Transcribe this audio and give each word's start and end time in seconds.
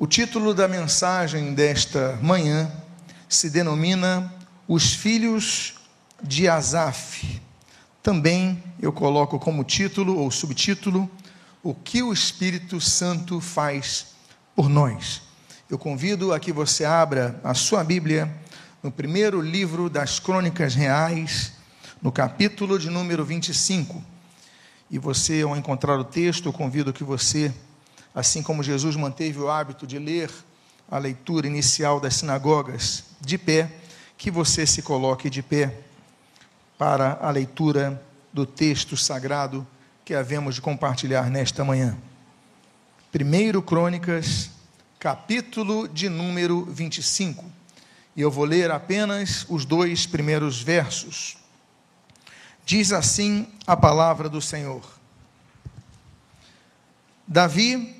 O 0.00 0.06
título 0.06 0.54
da 0.54 0.68
mensagem 0.68 1.52
desta 1.54 2.16
manhã 2.22 2.70
se 3.28 3.50
denomina 3.50 4.32
Os 4.68 4.94
Filhos 4.94 5.74
de 6.22 6.46
Asaf. 6.46 7.42
Também 8.00 8.62
eu 8.80 8.92
coloco 8.92 9.40
como 9.40 9.64
título 9.64 10.16
ou 10.16 10.30
subtítulo 10.30 11.10
O 11.64 11.74
que 11.74 12.00
o 12.00 12.12
Espírito 12.12 12.80
Santo 12.80 13.40
faz 13.40 14.14
por 14.54 14.68
nós. 14.68 15.20
Eu 15.68 15.76
convido 15.76 16.32
a 16.32 16.38
que 16.38 16.52
você 16.52 16.84
abra 16.84 17.40
a 17.42 17.52
sua 17.52 17.82
Bíblia 17.82 18.32
no 18.80 18.92
primeiro 18.92 19.40
livro 19.40 19.90
das 19.90 20.20
Crônicas 20.20 20.76
Reais, 20.76 21.54
no 22.00 22.12
capítulo 22.12 22.78
de 22.78 22.88
número 22.88 23.24
25. 23.24 24.00
E 24.92 24.96
você, 24.96 25.42
ao 25.42 25.56
encontrar 25.56 25.98
o 25.98 26.04
texto, 26.04 26.46
eu 26.46 26.52
convido 26.52 26.92
que 26.92 27.02
você, 27.02 27.52
assim 28.14 28.42
como 28.42 28.62
Jesus 28.62 28.96
manteve 28.96 29.38
o 29.38 29.50
hábito 29.50 29.86
de 29.86 29.98
ler 29.98 30.30
a 30.90 30.98
leitura 30.98 31.46
inicial 31.46 32.00
das 32.00 32.16
sinagogas 32.16 33.04
de 33.20 33.36
pé, 33.36 33.70
que 34.16 34.30
você 34.30 34.66
se 34.66 34.82
coloque 34.82 35.28
de 35.28 35.42
pé 35.42 35.74
para 36.76 37.18
a 37.20 37.30
leitura 37.30 38.02
do 38.32 38.46
texto 38.46 38.96
sagrado 38.96 39.66
que 40.04 40.14
havemos 40.14 40.54
de 40.54 40.60
compartilhar 40.60 41.28
nesta 41.28 41.64
manhã. 41.64 41.96
Primeiro 43.12 43.60
Crônicas, 43.60 44.50
capítulo 44.98 45.88
de 45.88 46.08
número 46.08 46.64
25. 46.64 47.44
E 48.16 48.20
eu 48.20 48.30
vou 48.30 48.44
ler 48.44 48.70
apenas 48.70 49.46
os 49.48 49.64
dois 49.64 50.06
primeiros 50.06 50.60
versos. 50.60 51.36
Diz 52.64 52.92
assim 52.92 53.46
a 53.66 53.76
palavra 53.76 54.28
do 54.28 54.40
Senhor. 54.40 54.82
Davi, 57.26 57.97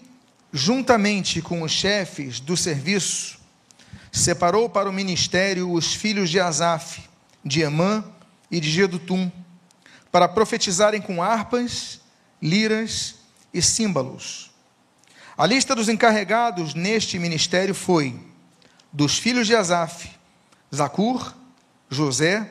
juntamente 0.53 1.43
com 1.43 1.63
os 1.63 1.73
chefes 1.73 2.41
do 2.41 2.57
serviço, 2.57 3.39
separou 4.11 4.69
para 4.69 4.89
o 4.89 4.93
ministério 4.93 5.71
os 5.71 5.95
filhos 5.95 6.31
de 6.31 6.41
Asaf, 6.41 7.03
de 7.45 7.61
Emã 7.61 8.05
e 8.51 8.61
de 8.61 8.71
Gedutum, 8.71 9.31
para 10.11 10.29
profetizarem 10.29 11.01
com 11.01 11.23
harpas, 11.23 12.01
liras 12.41 13.17
e 13.53 13.61
símbolos. 13.61 14.51
A 15.37 15.47
lista 15.47 15.75
dos 15.75 15.89
encarregados 15.89 16.75
neste 16.75 17.19
ministério 17.19 17.75
foi 17.75 18.19
dos 18.93 19.19
filhos 19.19 19.47
de 19.47 19.55
Asaf, 19.55 20.11
Zacur, 20.75 21.35
José, 21.89 22.49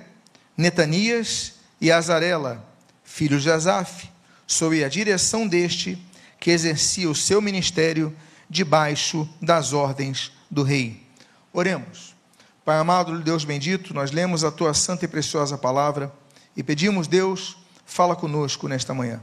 Netanias 0.56 1.56
e 1.82 1.92
Azarela, 1.92 2.66
filhos 3.04 3.44
de 3.44 3.52
Asaf, 3.52 4.10
sob 4.46 4.84
a 4.84 4.90
direção 4.90 5.48
deste, 5.48 6.02
que 6.40 6.52
exercia 6.52 7.10
o 7.10 7.16
seu 7.16 7.42
ministério 7.42 8.16
debaixo 8.50 9.28
das 9.42 9.74
ordens 9.74 10.32
do 10.50 10.64
rei. 10.64 11.04
Oremos. 11.52 12.16
Pai 12.64 12.78
amado, 12.78 13.20
Deus 13.22 13.46
bendito, 13.46 13.94
nós 13.94 14.12
lemos 14.12 14.44
a 14.44 14.52
tua 14.52 14.74
santa 14.74 15.06
e 15.06 15.08
preciosa 15.08 15.58
palavra 15.58 16.12
e 16.56 16.62
pedimos, 16.62 17.08
Deus, 17.08 17.58
fala 17.86 18.16
conosco 18.16 18.68
nesta 18.68 18.94
manhã. 18.94 19.22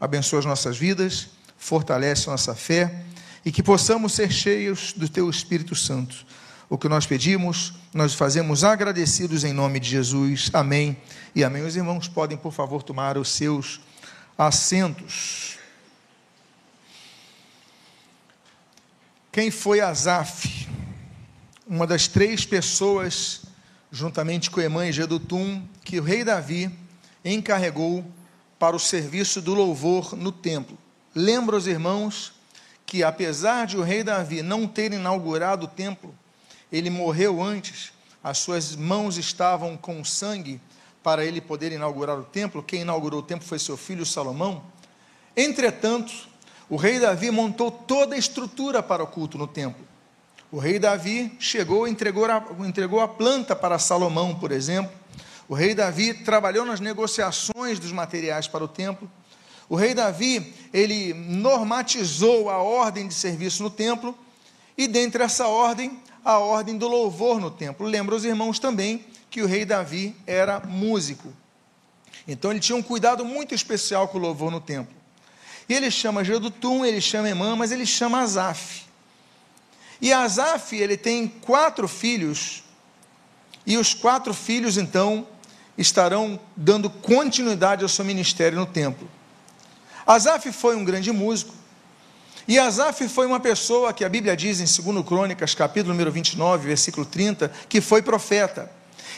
Abençoa 0.00 0.40
as 0.40 0.44
nossas 0.44 0.76
vidas, 0.76 1.28
fortalece 1.56 2.28
a 2.28 2.32
nossa 2.32 2.54
fé 2.54 3.04
e 3.44 3.52
que 3.52 3.62
possamos 3.62 4.14
ser 4.14 4.32
cheios 4.32 4.92
do 4.92 5.08
teu 5.08 5.30
Espírito 5.30 5.76
Santo. 5.76 6.26
O 6.68 6.78
que 6.78 6.88
nós 6.88 7.06
pedimos, 7.06 7.74
nós 7.94 8.14
fazemos 8.14 8.64
agradecidos 8.64 9.44
em 9.44 9.52
nome 9.52 9.78
de 9.78 9.88
Jesus. 9.88 10.50
Amém 10.52 10.96
e 11.34 11.44
amém. 11.44 11.62
Os 11.62 11.76
irmãos 11.76 12.08
podem, 12.08 12.36
por 12.36 12.52
favor, 12.52 12.82
tomar 12.82 13.16
os 13.16 13.28
seus 13.28 13.80
assentos. 14.36 15.58
Quem 19.32 19.50
foi 19.50 19.80
Asaf? 19.80 20.68
Uma 21.66 21.86
das 21.86 22.06
três 22.06 22.44
pessoas, 22.44 23.40
juntamente 23.90 24.50
com 24.50 24.60
Emã 24.60 24.86
e 24.86 24.92
Gedutum, 24.92 25.66
que 25.82 25.98
o 25.98 26.02
rei 26.02 26.22
Davi 26.22 26.70
encarregou 27.24 28.04
para 28.58 28.76
o 28.76 28.78
serviço 28.78 29.40
do 29.40 29.54
louvor 29.54 30.14
no 30.14 30.30
templo. 30.30 30.76
Lembra 31.14 31.56
os 31.56 31.66
irmãos 31.66 32.34
que, 32.84 33.02
apesar 33.02 33.66
de 33.66 33.78
o 33.78 33.82
rei 33.82 34.04
Davi 34.04 34.42
não 34.42 34.68
ter 34.68 34.92
inaugurado 34.92 35.64
o 35.64 35.68
templo, 35.68 36.14
ele 36.70 36.90
morreu 36.90 37.42
antes, 37.42 37.90
as 38.22 38.36
suas 38.36 38.76
mãos 38.76 39.16
estavam 39.16 39.78
com 39.78 40.04
sangue 40.04 40.60
para 41.02 41.24
ele 41.24 41.40
poder 41.40 41.72
inaugurar 41.72 42.18
o 42.18 42.24
templo. 42.24 42.62
Quem 42.62 42.82
inaugurou 42.82 43.20
o 43.20 43.24
templo 43.24 43.48
foi 43.48 43.58
seu 43.58 43.78
filho 43.78 44.04
Salomão. 44.04 44.62
Entretanto, 45.34 46.12
o 46.72 46.76
rei 46.76 46.98
Davi 46.98 47.30
montou 47.30 47.70
toda 47.70 48.14
a 48.14 48.18
estrutura 48.18 48.82
para 48.82 49.04
o 49.04 49.06
culto 49.06 49.36
no 49.36 49.46
templo. 49.46 49.84
O 50.50 50.58
rei 50.58 50.78
Davi 50.78 51.30
chegou 51.38 51.86
e 51.86 51.90
entregou 51.90 52.24
a, 52.24 52.42
entregou 52.60 53.00
a 53.00 53.06
planta 53.06 53.54
para 53.54 53.78
Salomão, 53.78 54.34
por 54.34 54.50
exemplo. 54.50 54.90
O 55.46 55.52
rei 55.52 55.74
Davi 55.74 56.14
trabalhou 56.14 56.64
nas 56.64 56.80
negociações 56.80 57.78
dos 57.78 57.92
materiais 57.92 58.48
para 58.48 58.64
o 58.64 58.68
templo. 58.68 59.10
O 59.68 59.76
rei 59.76 59.92
Davi, 59.92 60.54
ele 60.72 61.12
normatizou 61.12 62.48
a 62.48 62.56
ordem 62.56 63.06
de 63.06 63.12
serviço 63.12 63.62
no 63.62 63.68
templo, 63.68 64.16
e 64.74 64.88
dentre 64.88 65.22
essa 65.22 65.46
ordem, 65.48 66.00
a 66.24 66.38
ordem 66.38 66.78
do 66.78 66.88
louvor 66.88 67.38
no 67.38 67.50
templo. 67.50 67.86
Lembra 67.86 68.14
os 68.14 68.24
irmãos 68.24 68.58
também 68.58 69.04
que 69.28 69.42
o 69.42 69.46
rei 69.46 69.66
Davi 69.66 70.16
era 70.26 70.58
músico. 70.60 71.34
Então 72.26 72.50
ele 72.50 72.60
tinha 72.60 72.76
um 72.76 72.82
cuidado 72.82 73.26
muito 73.26 73.54
especial 73.54 74.08
com 74.08 74.16
o 74.16 74.22
louvor 74.22 74.50
no 74.50 74.58
templo. 74.58 75.01
Ele 75.72 75.90
chama 75.90 76.24
Jedutum, 76.24 76.84
ele 76.84 77.00
chama 77.00 77.28
Emã, 77.28 77.56
mas 77.56 77.72
ele 77.72 77.86
chama 77.86 78.20
Asaf. 78.20 78.82
E 80.00 80.12
Asaf, 80.12 80.76
ele 80.76 80.96
tem 80.96 81.28
quatro 81.28 81.86
filhos, 81.86 82.64
e 83.64 83.76
os 83.78 83.94
quatro 83.94 84.34
filhos, 84.34 84.76
então, 84.76 85.26
estarão 85.78 86.38
dando 86.56 86.90
continuidade 86.90 87.82
ao 87.82 87.88
seu 87.88 88.04
ministério 88.04 88.58
no 88.58 88.66
templo. 88.66 89.08
Asaf 90.06 90.50
foi 90.52 90.74
um 90.76 90.84
grande 90.84 91.12
músico, 91.12 91.54
e 92.46 92.58
Asaf 92.58 93.08
foi 93.08 93.26
uma 93.26 93.38
pessoa 93.38 93.92
que 93.92 94.04
a 94.04 94.08
Bíblia 94.08 94.36
diz 94.36 94.58
em 94.58 94.92
2 94.92 95.06
Crônicas, 95.06 95.54
capítulo 95.54 95.92
número 95.92 96.10
29, 96.10 96.66
versículo 96.66 97.06
30, 97.06 97.50
que 97.68 97.80
foi 97.80 98.02
profeta. 98.02 98.70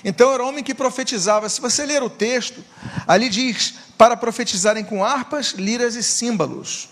Então 0.05 0.33
era 0.33 0.45
homem 0.45 0.63
que 0.63 0.75
profetizava. 0.75 1.49
Se 1.49 1.61
você 1.61 1.87
ler 1.87 2.03
o 2.03 2.11
texto, 2.11 2.63
ali 3.07 3.31
diz: 3.31 3.75
para 3.97 4.17
profetizarem 4.17 4.85
com 4.85 5.05
harpas, 5.05 5.53
liras 5.53 5.95
e 5.95 6.03
símbolos. 6.03 6.89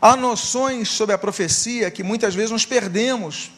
Há 0.00 0.16
noções 0.16 0.88
sobre 0.88 1.14
a 1.14 1.18
profecia 1.18 1.90
que 1.90 2.02
muitas 2.02 2.34
vezes 2.34 2.50
nós 2.50 2.64
perdemos 2.64 3.50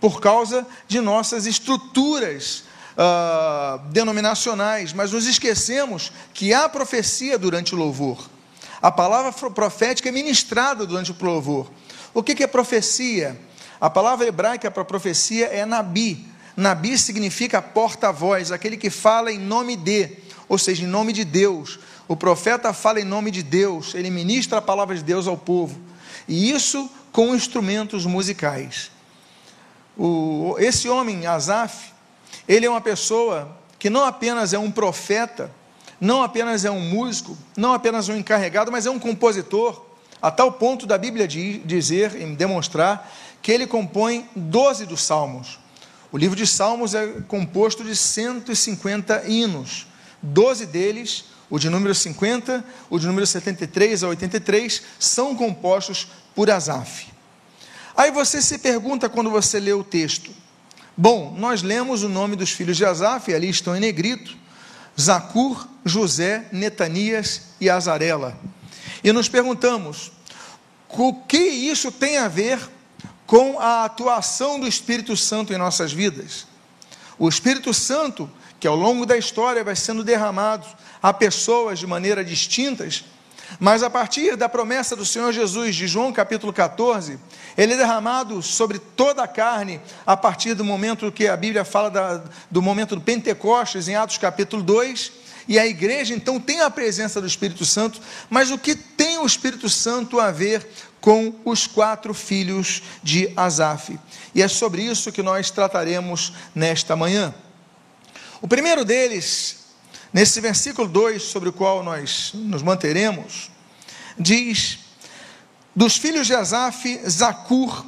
por 0.00 0.20
causa 0.20 0.66
de 0.86 1.00
nossas 1.00 1.44
estruturas 1.44 2.62
uh, 2.94 3.78
denominacionais, 3.90 4.92
mas 4.92 5.12
nos 5.12 5.26
esquecemos 5.26 6.12
que 6.32 6.54
há 6.54 6.68
profecia 6.68 7.36
durante 7.36 7.74
o 7.74 7.78
louvor. 7.78 8.28
A 8.80 8.92
palavra 8.92 9.32
profética 9.50 10.08
é 10.08 10.12
ministrada 10.12 10.86
durante 10.86 11.10
o 11.10 11.16
louvor. 11.20 11.68
O 12.14 12.22
que 12.22 12.42
é 12.42 12.46
profecia? 12.46 13.38
A 13.80 13.90
palavra 13.90 14.26
hebraica 14.26 14.70
para 14.70 14.84
profecia 14.84 15.46
é 15.46 15.64
nabi. 15.66 16.26
Nabi 16.56 16.98
significa 16.98 17.62
porta-voz, 17.62 18.50
aquele 18.50 18.76
que 18.76 18.90
fala 18.90 19.32
em 19.32 19.38
nome 19.38 19.76
de, 19.76 20.16
ou 20.48 20.58
seja, 20.58 20.84
em 20.84 20.86
nome 20.86 21.12
de 21.12 21.24
Deus. 21.24 21.78
O 22.06 22.16
profeta 22.16 22.72
fala 22.72 23.00
em 23.00 23.04
nome 23.04 23.30
de 23.30 23.42
Deus, 23.42 23.94
ele 23.94 24.10
ministra 24.10 24.58
a 24.58 24.62
palavra 24.62 24.96
de 24.96 25.02
Deus 25.02 25.26
ao 25.26 25.36
povo. 25.36 25.78
E 26.26 26.50
isso 26.50 26.90
com 27.12 27.34
instrumentos 27.34 28.06
musicais. 28.06 28.90
O, 29.96 30.54
esse 30.58 30.88
homem, 30.88 31.26
Asaf, 31.26 31.92
ele 32.46 32.66
é 32.66 32.70
uma 32.70 32.80
pessoa 32.80 33.56
que 33.78 33.90
não 33.90 34.04
apenas 34.04 34.52
é 34.52 34.58
um 34.58 34.70
profeta, 34.70 35.50
não 36.00 36.22
apenas 36.22 36.64
é 36.64 36.70
um 36.70 36.80
músico, 36.80 37.36
não 37.56 37.72
apenas 37.72 38.08
um 38.08 38.16
encarregado, 38.16 38.70
mas 38.70 38.86
é 38.86 38.90
um 38.90 38.98
compositor, 38.98 39.84
a 40.20 40.30
tal 40.30 40.52
ponto 40.52 40.86
da 40.86 40.96
Bíblia 40.96 41.28
dizer 41.28 42.20
e 42.20 42.26
demonstrar 42.34 43.12
que 43.42 43.52
ele 43.52 43.66
compõe 43.66 44.28
12 44.34 44.86
dos 44.86 45.02
salmos. 45.02 45.58
O 46.10 46.16
livro 46.16 46.34
de 46.34 46.46
Salmos 46.46 46.94
é 46.94 47.06
composto 47.28 47.84
de 47.84 47.94
150 47.94 49.24
hinos, 49.28 49.86
12 50.22 50.66
deles, 50.66 51.24
o 51.50 51.58
de 51.58 51.70
número 51.70 51.94
50, 51.94 52.64
o 52.90 52.98
de 52.98 53.06
número 53.06 53.26
73 53.26 54.04
a 54.04 54.08
83, 54.08 54.82
são 54.98 55.34
compostos 55.34 56.08
por 56.34 56.50
Asaf. 56.50 57.06
Aí 57.96 58.10
você 58.10 58.40
se 58.40 58.58
pergunta 58.58 59.08
quando 59.08 59.30
você 59.30 59.58
lê 59.58 59.72
o 59.72 59.82
texto. 59.82 60.30
Bom, 60.96 61.34
nós 61.38 61.62
lemos 61.62 62.02
o 62.02 62.08
nome 62.08 62.36
dos 62.36 62.50
filhos 62.50 62.76
de 62.76 62.84
Asaf, 62.84 63.32
ali 63.32 63.48
estão 63.48 63.76
em 63.76 63.80
negrito, 63.80 64.36
Zacur, 65.00 65.66
José, 65.84 66.46
Netanias 66.52 67.42
e 67.60 67.70
Azarela. 67.70 68.38
E 69.02 69.12
nos 69.12 69.28
perguntamos: 69.28 70.12
o 70.88 71.14
que 71.14 71.38
isso 71.38 71.92
tem 71.92 72.18
a 72.18 72.28
ver 72.28 72.58
com 73.26 73.58
a 73.60 73.84
atuação 73.84 74.58
do 74.58 74.66
Espírito 74.66 75.16
Santo 75.16 75.52
em 75.52 75.58
nossas 75.58 75.92
vidas? 75.92 76.46
O 77.18 77.28
Espírito 77.28 77.72
Santo, 77.74 78.30
que 78.60 78.66
ao 78.66 78.76
longo 78.76 79.06
da 79.06 79.16
história 79.16 79.62
vai 79.62 79.76
sendo 79.76 80.02
derramado 80.02 80.66
a 81.02 81.12
pessoas 81.12 81.78
de 81.78 81.86
maneira 81.86 82.24
distintas, 82.24 83.04
Mas 83.58 83.82
a 83.82 83.88
partir 83.88 84.36
da 84.36 84.48
promessa 84.48 84.94
do 84.94 85.06
Senhor 85.06 85.32
Jesus, 85.32 85.74
de 85.74 85.86
João 85.86 86.12
capítulo 86.12 86.52
14, 86.52 87.18
ele 87.56 87.74
é 87.74 87.76
derramado 87.78 88.42
sobre 88.42 88.78
toda 88.78 89.22
a 89.22 89.28
carne, 89.28 89.80
a 90.06 90.16
partir 90.16 90.54
do 90.54 90.64
momento 90.64 91.10
que 91.10 91.26
a 91.26 91.36
Bíblia 91.36 91.64
fala 91.64 91.90
da, 91.90 92.24
do 92.50 92.60
momento 92.60 92.94
do 92.94 93.00
Pentecostes, 93.00 93.88
em 93.88 93.96
Atos 93.96 94.18
capítulo 94.18 94.62
2, 94.62 95.12
e 95.48 95.58
a 95.58 95.66
igreja 95.66 96.12
então 96.12 96.38
tem 96.38 96.60
a 96.60 96.68
presença 96.68 97.22
do 97.22 97.26
Espírito 97.26 97.64
Santo, 97.64 98.00
mas 98.28 98.50
o 98.50 98.58
que 98.58 98.74
tem 98.74 99.16
o 99.16 99.24
Espírito 99.24 99.68
Santo 99.70 100.20
a 100.20 100.30
ver 100.30 100.68
com 101.00 101.34
os 101.42 101.66
quatro 101.66 102.12
filhos 102.12 102.82
de 103.02 103.32
Asaf? 103.34 103.98
E 104.34 104.42
é 104.42 104.48
sobre 104.48 104.82
isso 104.82 105.10
que 105.10 105.22
nós 105.22 105.50
trataremos 105.50 106.34
nesta 106.54 106.94
manhã. 106.94 107.34
O 108.40 108.48
primeiro 108.48 108.84
deles 108.84 109.58
Nesse 110.12 110.40
versículo 110.40 110.88
2, 110.88 111.22
sobre 111.22 111.50
o 111.50 111.52
qual 111.52 111.82
nós 111.82 112.30
nos 112.34 112.62
manteremos, 112.62 113.50
diz: 114.18 114.78
Dos 115.76 115.96
filhos 115.96 116.26
de 116.26 116.34
Asaf, 116.34 117.00
Zacur, 117.08 117.84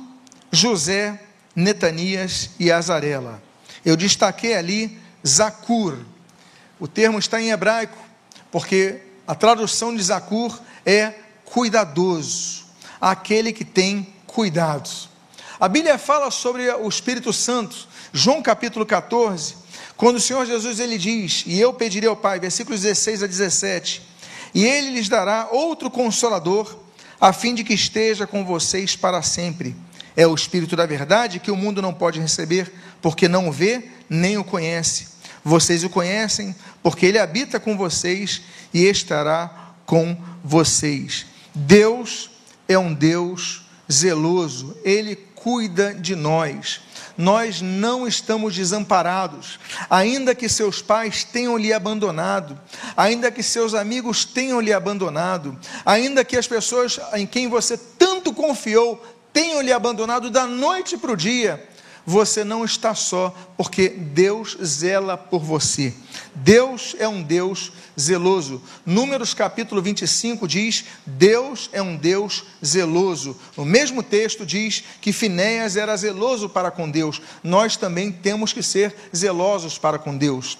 José, 0.52 1.18
Netanias 1.56 2.50
e 2.58 2.70
Azarela. 2.70 3.42
Eu 3.84 3.96
destaquei 3.96 4.54
ali 4.54 4.98
Zacur. 5.26 5.98
O 6.78 6.86
termo 6.86 7.18
está 7.18 7.40
em 7.40 7.50
hebraico, 7.50 7.96
porque 8.50 9.00
a 9.26 9.34
tradução 9.34 9.94
de 9.94 10.02
Zacur 10.02 10.60
é 10.84 11.14
cuidadoso, 11.46 12.66
aquele 13.00 13.52
que 13.52 13.64
tem 13.64 14.12
cuidados. 14.26 15.08
A 15.58 15.68
Bíblia 15.68 15.98
fala 15.98 16.30
sobre 16.30 16.70
o 16.70 16.88
Espírito 16.88 17.32
Santo, 17.32 17.88
João 18.12 18.42
capítulo 18.42 18.84
14, 18.84 19.56
quando 20.00 20.16
o 20.16 20.20
Senhor 20.20 20.46
Jesus 20.46 20.80
ele 20.80 20.96
diz: 20.96 21.44
"E 21.46 21.60
eu 21.60 21.74
pedirei 21.74 22.08
ao 22.08 22.16
Pai", 22.16 22.40
versículos 22.40 22.80
16 22.80 23.22
a 23.22 23.26
17, 23.26 24.00
"e 24.54 24.64
ele 24.64 24.92
lhes 24.92 25.10
dará 25.10 25.48
outro 25.52 25.90
consolador, 25.90 26.74
a 27.20 27.34
fim 27.34 27.54
de 27.54 27.62
que 27.62 27.74
esteja 27.74 28.26
com 28.26 28.42
vocês 28.42 28.96
para 28.96 29.20
sempre. 29.20 29.76
É 30.16 30.26
o 30.26 30.34
espírito 30.34 30.74
da 30.74 30.86
verdade 30.86 31.38
que 31.38 31.50
o 31.50 31.56
mundo 31.56 31.82
não 31.82 31.92
pode 31.92 32.18
receber, 32.18 32.72
porque 33.02 33.28
não 33.28 33.50
o 33.50 33.52
vê 33.52 33.90
nem 34.08 34.38
o 34.38 34.44
conhece. 34.44 35.08
Vocês 35.44 35.84
o 35.84 35.90
conhecem, 35.90 36.56
porque 36.82 37.04
ele 37.04 37.18
habita 37.18 37.60
com 37.60 37.76
vocês 37.76 38.40
e 38.72 38.86
estará 38.86 39.74
com 39.84 40.16
vocês. 40.42 41.26
Deus 41.54 42.30
é 42.66 42.78
um 42.78 42.94
Deus 42.94 43.66
zeloso, 43.92 44.74
ele 44.82 45.14
cuida 45.42 45.94
de 45.94 46.14
nós. 46.14 46.80
Nós 47.16 47.60
não 47.60 48.06
estamos 48.06 48.54
desamparados, 48.54 49.58
ainda 49.90 50.34
que 50.34 50.48
seus 50.48 50.80
pais 50.80 51.24
tenham 51.24 51.56
lhe 51.56 51.72
abandonado, 51.72 52.58
ainda 52.96 53.30
que 53.30 53.42
seus 53.42 53.74
amigos 53.74 54.24
tenham 54.24 54.60
lhe 54.60 54.72
abandonado, 54.72 55.58
ainda 55.84 56.24
que 56.24 56.36
as 56.36 56.46
pessoas 56.46 56.98
em 57.14 57.26
quem 57.26 57.48
você 57.48 57.76
tanto 57.76 58.32
confiou 58.32 59.04
tenham 59.32 59.60
lhe 59.60 59.72
abandonado 59.72 60.30
da 60.30 60.46
noite 60.46 60.96
para 60.96 61.12
o 61.12 61.16
dia, 61.16 61.68
você 62.06 62.44
não 62.44 62.64
está 62.64 62.94
só, 62.94 63.34
porque 63.56 63.88
Deus 63.88 64.56
zela 64.62 65.16
por 65.16 65.40
você. 65.40 65.92
Deus 66.34 66.94
é 66.98 67.06
um 67.06 67.22
Deus 67.22 67.72
zeloso. 67.98 68.62
Números 68.84 69.34
capítulo 69.34 69.82
25 69.82 70.48
diz: 70.48 70.84
Deus 71.04 71.68
é 71.72 71.82
um 71.82 71.96
Deus 71.96 72.44
zeloso. 72.64 73.36
O 73.56 73.64
mesmo 73.64 74.02
texto 74.02 74.46
diz 74.46 74.84
que 75.00 75.12
Finéias 75.12 75.76
era 75.76 75.96
zeloso 75.96 76.48
para 76.48 76.70
com 76.70 76.90
Deus. 76.90 77.20
Nós 77.42 77.76
também 77.76 78.10
temos 78.10 78.52
que 78.52 78.62
ser 78.62 78.94
zelosos 79.14 79.78
para 79.78 79.98
com 79.98 80.16
Deus. 80.16 80.58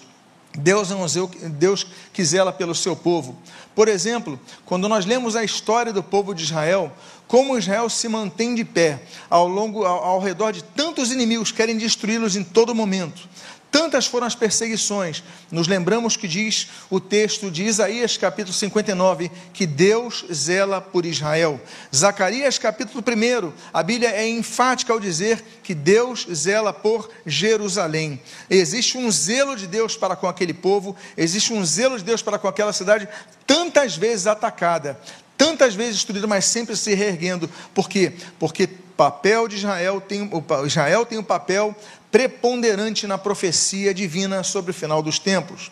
Deus 0.57 0.91
um 0.91 1.05
Deus 1.49 1.87
que 2.11 2.23
zela 2.23 2.51
pelo 2.51 2.75
seu 2.75 2.95
povo. 2.95 3.37
Por 3.73 3.87
exemplo, 3.87 4.39
quando 4.65 4.89
nós 4.89 5.05
lemos 5.05 5.35
a 5.35 5.43
história 5.43 5.93
do 5.93 6.03
povo 6.03 6.33
de 6.33 6.43
Israel, 6.43 6.91
como 7.27 7.57
Israel 7.57 7.89
se 7.89 8.09
mantém 8.09 8.53
de 8.53 8.65
pé 8.65 9.01
ao 9.29 9.47
longo 9.47 9.85
ao, 9.85 10.03
ao 10.03 10.19
redor 10.19 10.51
de 10.51 10.63
tantos 10.63 11.11
inimigos 11.11 11.51
que 11.51 11.57
querem 11.57 11.77
destruí-los 11.77 12.35
em 12.35 12.43
todo 12.43 12.75
momento. 12.75 13.29
Tantas 13.71 14.05
foram 14.05 14.27
as 14.27 14.35
perseguições. 14.35 15.23
Nos 15.49 15.65
lembramos 15.65 16.17
que 16.17 16.27
diz 16.27 16.67
o 16.89 16.99
texto 16.99 17.49
de 17.49 17.63
Isaías, 17.63 18.17
capítulo 18.17 18.53
59, 18.53 19.31
que 19.53 19.65
Deus 19.65 20.25
zela 20.31 20.81
por 20.81 21.05
Israel. 21.05 21.59
Zacarias, 21.95 22.57
capítulo 22.57 23.01
1, 23.01 23.53
a 23.73 23.81
Bíblia 23.81 24.09
é 24.09 24.27
enfática 24.27 24.91
ao 24.91 24.99
dizer 24.99 25.41
que 25.63 25.73
Deus 25.73 26.27
zela 26.33 26.73
por 26.73 27.09
Jerusalém. 27.25 28.21
Existe 28.49 28.97
um 28.97 29.09
zelo 29.09 29.55
de 29.55 29.67
Deus 29.67 29.95
para 29.95 30.17
com 30.17 30.27
aquele 30.27 30.53
povo, 30.53 30.93
existe 31.15 31.53
um 31.53 31.63
zelo 31.63 31.97
de 31.97 32.03
Deus 32.03 32.21
para 32.21 32.37
com 32.37 32.49
aquela 32.49 32.73
cidade, 32.73 33.07
tantas 33.47 33.95
vezes 33.95 34.27
atacada, 34.27 34.99
tantas 35.41 35.73
vezes 35.73 35.95
destruída, 35.95 36.27
mas 36.27 36.45
sempre 36.45 36.75
se 36.75 36.93
reerguendo. 36.93 37.49
Por 37.73 37.89
quê? 37.89 38.13
Porque 38.37 38.67
papel 38.67 39.47
de 39.47 39.55
Israel 39.55 39.99
tem, 39.99 40.29
Israel 40.67 41.03
tem 41.03 41.17
um 41.17 41.23
papel 41.23 41.75
preponderante 42.11 43.07
na 43.07 43.17
profecia 43.17 43.91
divina 43.91 44.43
sobre 44.43 44.69
o 44.69 44.73
final 44.73 45.01
dos 45.01 45.17
tempos. 45.17 45.71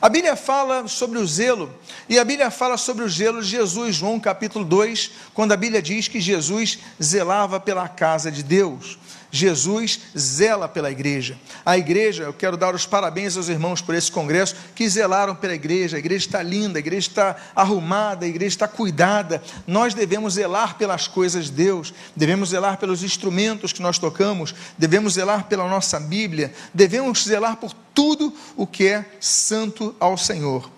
A 0.00 0.08
Bíblia 0.08 0.34
fala 0.34 0.88
sobre 0.88 1.20
o 1.20 1.26
zelo, 1.28 1.72
e 2.08 2.18
a 2.18 2.24
Bíblia 2.24 2.50
fala 2.50 2.76
sobre 2.76 3.04
o 3.04 3.08
zelo 3.08 3.40
de 3.40 3.46
Jesus, 3.46 3.94
João 3.94 4.18
capítulo 4.18 4.64
2, 4.64 5.12
quando 5.32 5.52
a 5.52 5.56
Bíblia 5.56 5.80
diz 5.80 6.08
que 6.08 6.20
Jesus 6.20 6.80
zelava 7.00 7.60
pela 7.60 7.88
casa 7.88 8.32
de 8.32 8.42
Deus. 8.42 8.98
Jesus 9.34 9.98
zela 10.16 10.68
pela 10.68 10.92
igreja. 10.92 11.36
A 11.66 11.76
igreja, 11.76 12.22
eu 12.22 12.32
quero 12.32 12.56
dar 12.56 12.72
os 12.72 12.86
parabéns 12.86 13.36
aos 13.36 13.48
irmãos 13.48 13.82
por 13.82 13.92
esse 13.92 14.08
congresso 14.08 14.54
que 14.76 14.88
zelaram 14.88 15.34
pela 15.34 15.54
igreja. 15.54 15.96
A 15.96 15.98
igreja 15.98 16.26
está 16.26 16.40
linda, 16.40 16.78
a 16.78 16.80
igreja 16.80 17.08
está 17.08 17.36
arrumada, 17.52 18.24
a 18.24 18.28
igreja 18.28 18.54
está 18.54 18.68
cuidada. 18.68 19.42
Nós 19.66 19.92
devemos 19.92 20.34
zelar 20.34 20.78
pelas 20.78 21.08
coisas 21.08 21.46
de 21.46 21.52
Deus, 21.52 21.92
devemos 22.14 22.50
zelar 22.50 22.78
pelos 22.78 23.02
instrumentos 23.02 23.72
que 23.72 23.82
nós 23.82 23.98
tocamos, 23.98 24.54
devemos 24.78 25.14
zelar 25.14 25.46
pela 25.46 25.68
nossa 25.68 25.98
Bíblia, 25.98 26.54
devemos 26.72 27.24
zelar 27.24 27.56
por 27.56 27.72
tudo 27.92 28.32
o 28.56 28.68
que 28.68 28.86
é 28.86 29.04
santo 29.18 29.96
ao 29.98 30.16
Senhor. 30.16 30.70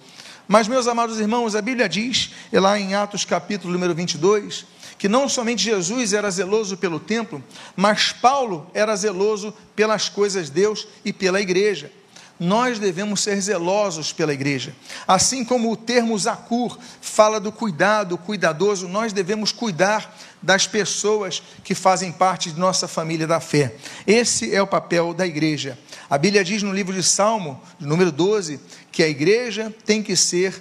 Mas, 0.48 0.66
meus 0.66 0.86
amados 0.86 1.20
irmãos, 1.20 1.54
a 1.54 1.60
Bíblia 1.60 1.88
diz, 1.88 2.30
lá 2.52 2.78
em 2.78 2.94
Atos 2.94 3.24
capítulo 3.26 3.72
número 3.72 3.94
22, 3.94 4.64
que 4.98 5.08
não 5.08 5.28
somente 5.28 5.62
Jesus 5.62 6.12
era 6.12 6.30
zeloso 6.30 6.76
pelo 6.76 6.98
templo, 6.98 7.42
mas 7.74 8.12
Paulo 8.12 8.70
era 8.72 8.96
zeloso 8.96 9.52
pelas 9.74 10.08
coisas 10.08 10.46
de 10.46 10.52
Deus 10.52 10.86
e 11.04 11.12
pela 11.12 11.40
igreja. 11.40 11.90
Nós 12.38 12.78
devemos 12.78 13.20
ser 13.20 13.40
zelosos 13.40 14.12
pela 14.12 14.32
igreja. 14.32 14.74
Assim 15.08 15.42
como 15.42 15.72
o 15.72 15.76
termo 15.76 16.18
Zacur 16.18 16.78
fala 17.00 17.40
do 17.40 17.50
cuidado, 17.50 18.18
cuidadoso, 18.18 18.86
nós 18.88 19.12
devemos 19.12 19.52
cuidar 19.52 20.14
das 20.42 20.66
pessoas 20.66 21.42
que 21.64 21.74
fazem 21.74 22.12
parte 22.12 22.52
de 22.52 22.60
nossa 22.60 22.86
família 22.86 23.26
da 23.26 23.40
fé. 23.40 23.74
Esse 24.06 24.54
é 24.54 24.60
o 24.60 24.66
papel 24.66 25.14
da 25.14 25.26
igreja. 25.26 25.78
A 26.10 26.18
Bíblia 26.18 26.44
diz 26.44 26.62
no 26.62 26.74
livro 26.74 26.94
de 26.94 27.02
Salmo, 27.02 27.60
número 27.80 28.12
12, 28.12 28.60
que 28.92 29.02
a 29.02 29.08
igreja 29.08 29.74
tem 29.86 30.02
que 30.02 30.14
ser 30.14 30.60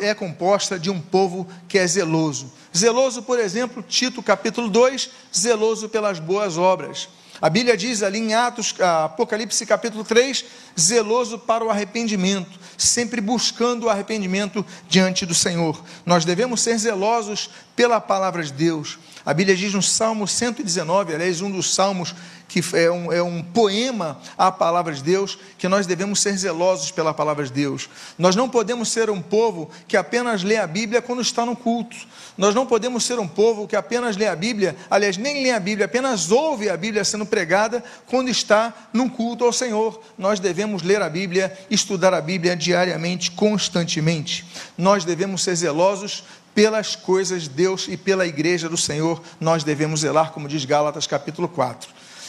é 0.00 0.14
composta 0.14 0.78
de 0.78 0.90
um 0.90 1.00
povo 1.00 1.46
que 1.68 1.78
é 1.78 1.86
zeloso. 1.86 2.52
Zeloso, 2.76 3.22
por 3.22 3.38
exemplo, 3.38 3.82
Tito 3.82 4.22
capítulo 4.22 4.68
2, 4.68 5.10
zeloso 5.34 5.88
pelas 5.88 6.18
boas 6.18 6.56
obras. 6.56 7.08
A 7.40 7.48
Bíblia 7.48 7.76
diz 7.76 8.02
ali 8.02 8.18
em 8.18 8.34
Atos, 8.34 8.74
Apocalipse 8.80 9.64
capítulo 9.64 10.02
3, 10.02 10.44
zeloso 10.78 11.38
para 11.38 11.64
o 11.64 11.70
arrependimento, 11.70 12.58
sempre 12.76 13.20
buscando 13.20 13.86
o 13.86 13.88
arrependimento 13.88 14.66
diante 14.88 15.24
do 15.24 15.34
Senhor. 15.34 15.80
Nós 16.04 16.24
devemos 16.24 16.60
ser 16.60 16.76
zelosos 16.78 17.48
pela 17.76 18.00
palavra 18.00 18.42
de 18.42 18.52
Deus. 18.52 18.98
A 19.24 19.32
Bíblia 19.32 19.56
diz 19.56 19.72
no 19.72 19.82
Salmo 19.82 20.26
119, 20.26 21.14
aliás, 21.14 21.40
um 21.40 21.50
dos 21.50 21.72
salmos 21.72 22.12
que 22.48 22.64
é 22.74 22.90
um, 22.90 23.12
é 23.12 23.22
um 23.22 23.42
poema 23.42 24.18
à 24.36 24.50
palavra 24.50 24.94
de 24.94 25.02
Deus, 25.02 25.38
que 25.58 25.68
nós 25.68 25.86
devemos 25.86 26.20
ser 26.20 26.36
zelosos 26.36 26.90
pela 26.90 27.12
palavra 27.12 27.44
de 27.44 27.52
Deus. 27.52 27.90
Nós 28.18 28.34
não 28.34 28.48
podemos 28.48 28.88
ser 28.88 29.10
um 29.10 29.20
povo 29.20 29.70
que 29.86 29.96
apenas 29.96 30.42
lê 30.42 30.56
a 30.56 30.66
Bíblia 30.66 31.02
quando 31.02 31.20
está 31.20 31.44
no 31.44 31.54
culto. 31.54 31.94
Nós 32.38 32.54
não 32.54 32.64
podemos 32.64 33.04
ser 33.04 33.18
um 33.18 33.28
povo 33.28 33.68
que 33.68 33.76
apenas 33.76 34.16
lê 34.16 34.26
a 34.26 34.34
Bíblia, 34.34 34.74
aliás, 34.90 35.16
nem 35.16 35.42
lê 35.42 35.50
a 35.50 35.60
Bíblia, 35.60 35.84
apenas 35.84 36.30
ouve 36.30 36.70
a 36.70 36.76
Bíblia 36.76 37.04
sendo 37.04 37.26
pregada 37.26 37.84
quando 38.06 38.30
está 38.30 38.72
num 38.92 39.08
culto 39.08 39.44
ao 39.44 39.52
Senhor. 39.52 40.00
Nós 40.16 40.40
devemos 40.40 40.82
ler 40.82 41.02
a 41.02 41.10
Bíblia, 41.10 41.56
estudar 41.70 42.14
a 42.14 42.20
Bíblia 42.20 42.56
diariamente, 42.56 43.30
constantemente. 43.32 44.46
Nós 44.76 45.04
devemos 45.04 45.42
ser 45.42 45.54
zelosos 45.54 46.24
pelas 46.54 46.96
coisas 46.96 47.44
de 47.44 47.50
Deus 47.50 47.86
e 47.88 47.96
pela 47.96 48.26
igreja 48.26 48.68
do 48.68 48.76
Senhor, 48.76 49.22
nós 49.38 49.62
devemos 49.62 50.00
zelar, 50.00 50.32
como 50.32 50.48
diz 50.48 50.64
Gálatas 50.64 51.06
capítulo 51.06 51.46
4. 51.46 51.88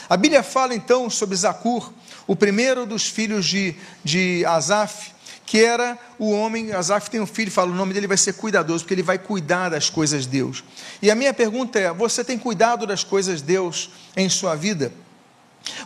A 0.10 0.18
Bíblia 0.18 0.42
fala 0.42 0.74
então 0.74 1.08
sobre 1.08 1.36
Zacur, 1.36 1.94
o 2.26 2.36
primeiro 2.36 2.84
dos 2.84 3.08
filhos 3.08 3.46
de, 3.46 3.76
de 4.04 4.44
Asaf, 4.44 5.12
que 5.46 5.64
era 5.64 6.00
o 6.18 6.32
homem, 6.32 6.72
Asaf 6.72 7.12
tem 7.12 7.22
um 7.22 7.28
filho, 7.28 7.52
fala, 7.52 7.72
o 7.72 7.76
nome 7.76 7.94
dele 7.94 8.08
vai 8.08 8.18
ser 8.18 8.34
cuidadoso, 8.34 8.84
porque 8.84 8.96
ele 8.96 9.04
vai 9.04 9.20
cuidar 9.20 9.70
das 9.70 9.88
coisas 9.88 10.24
de 10.24 10.30
Deus. 10.30 10.64
E 11.00 11.12
a 11.12 11.16
minha 11.16 11.32
pergunta 11.32 11.78
é: 11.80 11.94
você 11.94 12.24
tem 12.24 12.40
cuidado 12.40 12.88
das 12.88 13.04
coisas 13.04 13.40
de 13.40 13.48
Deus 13.48 13.92
em 14.18 14.28
sua 14.30 14.56
vida? 14.56 14.92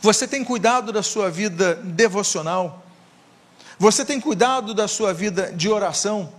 Você 0.01 0.25
tem 0.25 0.41
cuidado 0.43 0.93
da 0.93 1.03
sua 1.03 1.29
vida 1.29 1.75
devocional? 1.75 2.85
Você 3.77 4.05
tem 4.05 4.21
cuidado 4.21 4.73
da 4.73 4.87
sua 4.87 5.13
vida 5.13 5.51
de 5.53 5.67
oração? 5.67 6.31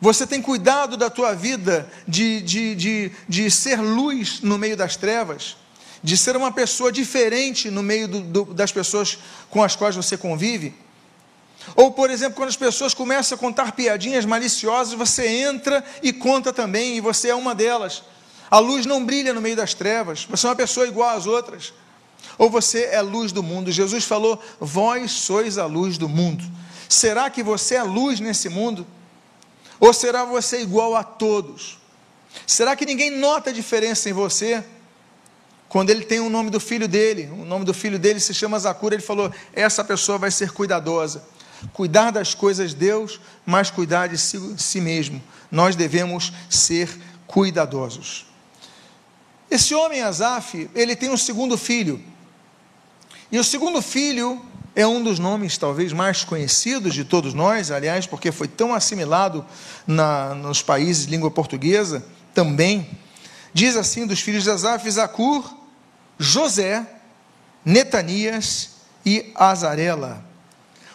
Você 0.00 0.26
tem 0.26 0.42
cuidado 0.42 0.96
da 0.96 1.08
tua 1.08 1.34
vida 1.34 1.88
de, 2.06 2.40
de, 2.40 2.74
de, 2.74 3.12
de 3.28 3.50
ser 3.50 3.80
luz 3.80 4.40
no 4.40 4.58
meio 4.58 4.76
das 4.76 4.96
trevas? 4.96 5.56
De 6.04 6.16
ser 6.16 6.36
uma 6.36 6.52
pessoa 6.52 6.92
diferente 6.92 7.70
no 7.70 7.82
meio 7.82 8.06
do, 8.06 8.20
do, 8.20 8.44
das 8.54 8.70
pessoas 8.70 9.18
com 9.50 9.62
as 9.62 9.74
quais 9.74 9.96
você 9.96 10.16
convive? 10.16 10.72
Ou, 11.74 11.90
por 11.90 12.10
exemplo, 12.10 12.36
quando 12.36 12.50
as 12.50 12.56
pessoas 12.56 12.92
começam 12.92 13.36
a 13.36 13.38
contar 13.38 13.72
piadinhas 13.72 14.26
maliciosas, 14.26 14.92
você 14.92 15.26
entra 15.26 15.82
e 16.02 16.12
conta 16.12 16.52
também, 16.52 16.98
e 16.98 17.00
você 17.00 17.30
é 17.30 17.34
uma 17.34 17.54
delas. 17.54 18.02
A 18.50 18.58
luz 18.58 18.84
não 18.84 19.04
brilha 19.04 19.32
no 19.32 19.40
meio 19.40 19.56
das 19.56 19.72
trevas, 19.72 20.26
você 20.28 20.46
é 20.46 20.50
uma 20.50 20.56
pessoa 20.56 20.86
igual 20.86 21.16
às 21.16 21.26
outras. 21.26 21.72
Ou 22.36 22.50
você 22.50 22.84
é 22.92 23.00
luz 23.00 23.32
do 23.32 23.42
mundo. 23.42 23.72
Jesus 23.72 24.04
falou: 24.04 24.42
Vós 24.60 25.10
sois 25.10 25.56
a 25.56 25.66
luz 25.66 25.96
do 25.96 26.08
mundo. 26.08 26.44
Será 26.88 27.30
que 27.30 27.42
você 27.42 27.76
é 27.76 27.82
luz 27.82 28.20
nesse 28.20 28.48
mundo? 28.48 28.86
Ou 29.80 29.92
será 29.92 30.24
você 30.24 30.60
igual 30.60 30.94
a 30.94 31.02
todos? 31.02 31.78
Será 32.46 32.76
que 32.76 32.84
ninguém 32.84 33.10
nota 33.10 33.50
a 33.50 33.52
diferença 33.52 34.08
em 34.08 34.12
você? 34.12 34.64
Quando 35.74 35.90
ele 35.90 36.04
tem 36.04 36.20
o 36.20 36.30
nome 36.30 36.50
do 36.50 36.60
filho 36.60 36.86
dele, 36.86 37.28
o 37.32 37.44
nome 37.44 37.64
do 37.64 37.74
filho 37.74 37.98
dele 37.98 38.20
se 38.20 38.32
chama 38.32 38.56
Zacura, 38.60 38.94
ele 38.94 39.02
falou: 39.02 39.28
essa 39.52 39.82
pessoa 39.82 40.16
vai 40.16 40.30
ser 40.30 40.52
cuidadosa. 40.52 41.24
Cuidar 41.72 42.12
das 42.12 42.32
coisas 42.32 42.70
de 42.70 42.76
Deus, 42.76 43.18
mas 43.44 43.72
cuidar 43.72 44.06
de 44.06 44.16
si, 44.16 44.38
si 44.56 44.80
mesmo. 44.80 45.20
Nós 45.50 45.74
devemos 45.74 46.32
ser 46.48 46.96
cuidadosos. 47.26 48.24
Esse 49.50 49.74
homem, 49.74 50.00
Azaf, 50.00 50.70
ele 50.76 50.94
tem 50.94 51.10
um 51.10 51.16
segundo 51.16 51.58
filho. 51.58 52.00
E 53.32 53.36
o 53.36 53.42
segundo 53.42 53.82
filho 53.82 54.40
é 54.76 54.86
um 54.86 55.02
dos 55.02 55.18
nomes 55.18 55.58
talvez 55.58 55.92
mais 55.92 56.22
conhecidos 56.22 56.94
de 56.94 57.04
todos 57.04 57.34
nós, 57.34 57.72
aliás, 57.72 58.06
porque 58.06 58.30
foi 58.30 58.46
tão 58.46 58.72
assimilado 58.72 59.44
na, 59.84 60.36
nos 60.36 60.62
países 60.62 61.06
de 61.06 61.10
língua 61.10 61.32
portuguesa 61.32 62.06
também. 62.32 62.88
Diz 63.52 63.74
assim 63.74 64.06
dos 64.06 64.20
filhos 64.20 64.44
de 64.44 64.50
Asaf, 64.50 64.88
Zacur, 64.88 65.63
José, 66.18 66.86
Netanias 67.64 68.70
e 69.04 69.32
Azarela. 69.34 70.24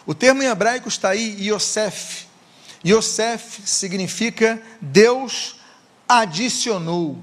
O 0.06 0.14
termo 0.14 0.42
em 0.42 0.48
hebraico 0.48 0.88
está 0.88 1.10
aí, 1.10 1.38
Yosef. 1.40 2.28
Yosef 2.86 3.62
significa 3.66 4.62
Deus 4.82 5.58
adicionou, 6.08 7.20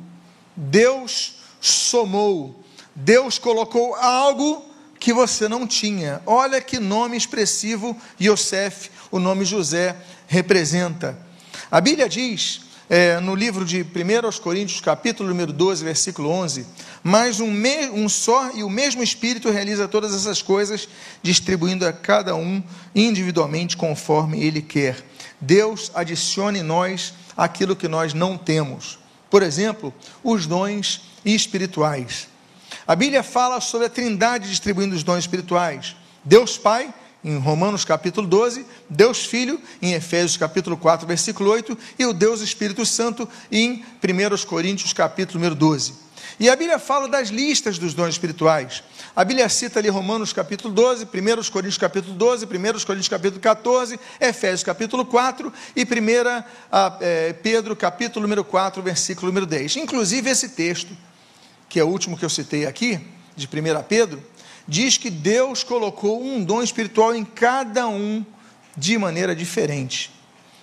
Deus 0.55 1.37
somou, 1.61 2.63
Deus 2.95 3.39
colocou 3.39 3.95
algo 3.95 4.65
que 5.01 5.13
você 5.13 5.49
não 5.49 5.67
tinha. 5.67 6.23
Olha 6.27 6.61
que 6.61 6.79
nome 6.79 7.17
expressivo 7.17 7.97
Yosef, 8.21 8.91
o 9.11 9.19
nome 9.19 9.45
José, 9.45 9.97
representa. 10.27 11.19
A 11.71 11.81
Bíblia 11.81 12.09
diz, 12.09 12.61
é, 12.89 13.19
no 13.21 13.35
livro 13.35 13.65
de 13.65 13.83
1 13.83 14.41
Coríntios, 14.41 14.81
capítulo 14.81 15.29
número 15.29 15.53
12, 15.53 15.85
versículo 15.85 16.31
11: 16.31 16.67
Mas 17.03 17.41
um, 17.41 17.51
me, 17.51 17.89
um 17.89 18.09
só 18.09 18.51
e 18.53 18.63
o 18.63 18.71
mesmo 18.71 19.03
Espírito 19.03 19.51
realiza 19.51 19.89
todas 19.89 20.15
essas 20.15 20.41
coisas, 20.41 20.89
distribuindo 21.23 21.87
a 21.87 21.93
cada 21.93 22.35
um 22.37 22.63
individualmente 22.95 23.77
conforme 23.77 24.43
ele 24.43 24.63
quer. 24.63 25.05
Deus 25.41 25.91
adicione 25.95 26.61
em 26.61 26.63
nós 26.63 27.13
aquilo 27.37 27.77
que 27.77 27.89
nós 27.89 28.15
não 28.15 28.39
temos. 28.39 28.99
Por 29.29 29.43
exemplo, 29.43 29.93
os 30.23 30.47
dons 30.47 31.03
espirituais. 31.25 32.29
A 32.87 32.95
Bíblia 32.95 33.23
fala 33.23 33.61
sobre 33.61 33.89
a 33.89 33.91
trindade 33.91 34.49
distribuindo 34.49 34.95
os 34.95 35.03
dons 35.03 35.19
espirituais. 35.19 35.97
Deus 36.25 36.57
Pai, 36.57 36.93
em 37.25 37.39
Romanos 37.39 37.85
capítulo 37.85 38.27
12, 38.27 38.65
Deus 38.89 39.25
Filho, 39.25 39.61
em 39.83 39.95
Efésios 39.95 40.37
capítulo 40.37 40.77
4, 40.77 41.07
versículo 41.07 41.51
8, 41.51 41.77
e 41.99 42.07
o 42.07 42.13
Deus 42.13 42.41
Espírito 42.41 42.87
Santo, 42.87 43.29
em 43.51 43.85
1 44.03 44.47
Coríntios 44.47 44.93
capítulo 44.93 45.39
número 45.39 45.55
12. 45.55 46.07
E 46.39 46.51
a 46.51 46.57
Bíblia 46.57 46.79
fala 46.79 47.09
das 47.09 47.29
listas 47.29 47.79
dos 47.79 47.95
dons 47.95 48.11
espirituais. 48.11 48.83
A 49.15 49.25
Bíblia 49.25 49.49
cita 49.49 49.79
ali 49.79 49.89
Romanos 49.89 50.33
capítulo 50.33 50.73
12, 50.73 51.05
1 51.05 51.51
Coríntios 51.51 51.79
capítulo 51.79 52.15
12, 52.15 52.45
1 52.45 52.49
Coríntios 52.85 53.09
capítulo 53.09 53.41
14, 53.41 53.99
Efésios 54.21 54.63
capítulo 54.63 55.07
4 55.07 55.53
e 55.75 55.83
1 55.83 55.87
é, 57.01 57.33
Pedro 57.33 57.75
capítulo 57.75 58.23
número 58.23 58.45
4, 58.45 58.83
versículo 58.83 59.29
número 59.29 59.47
10. 59.47 59.77
Inclusive 59.77 60.29
esse 60.29 60.51
texto 60.51 60.95
que 61.69 61.81
é 61.81 61.85
o 61.85 61.89
último 61.89 62.17
que 62.17 62.25
eu 62.25 62.31
citei 62.31 62.67
aqui, 62.67 63.01
de 63.35 63.47
1 63.47 63.83
Pedro, 63.89 64.23
diz 64.67 64.97
que 64.97 65.11
Deus 65.11 65.63
colocou 65.63 66.23
um 66.23 66.43
dom 66.43 66.63
espiritual 66.63 67.15
em 67.15 67.25
cada 67.25 67.89
um 67.89 68.25
de 68.77 68.99
maneira 68.99 69.35
diferente. 69.35 70.11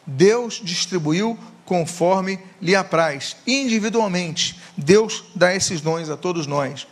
Deus 0.05 0.61
distribuiu 0.63 1.37
conforme 1.65 2.39
lhe 2.61 2.75
apraz, 2.75 3.37
individualmente. 3.47 4.59
Deus 4.77 5.23
dá 5.35 5.55
esses 5.55 5.81
dons 5.81 6.09
a 6.09 6.17
todos 6.17 6.45
nós. 6.45 6.87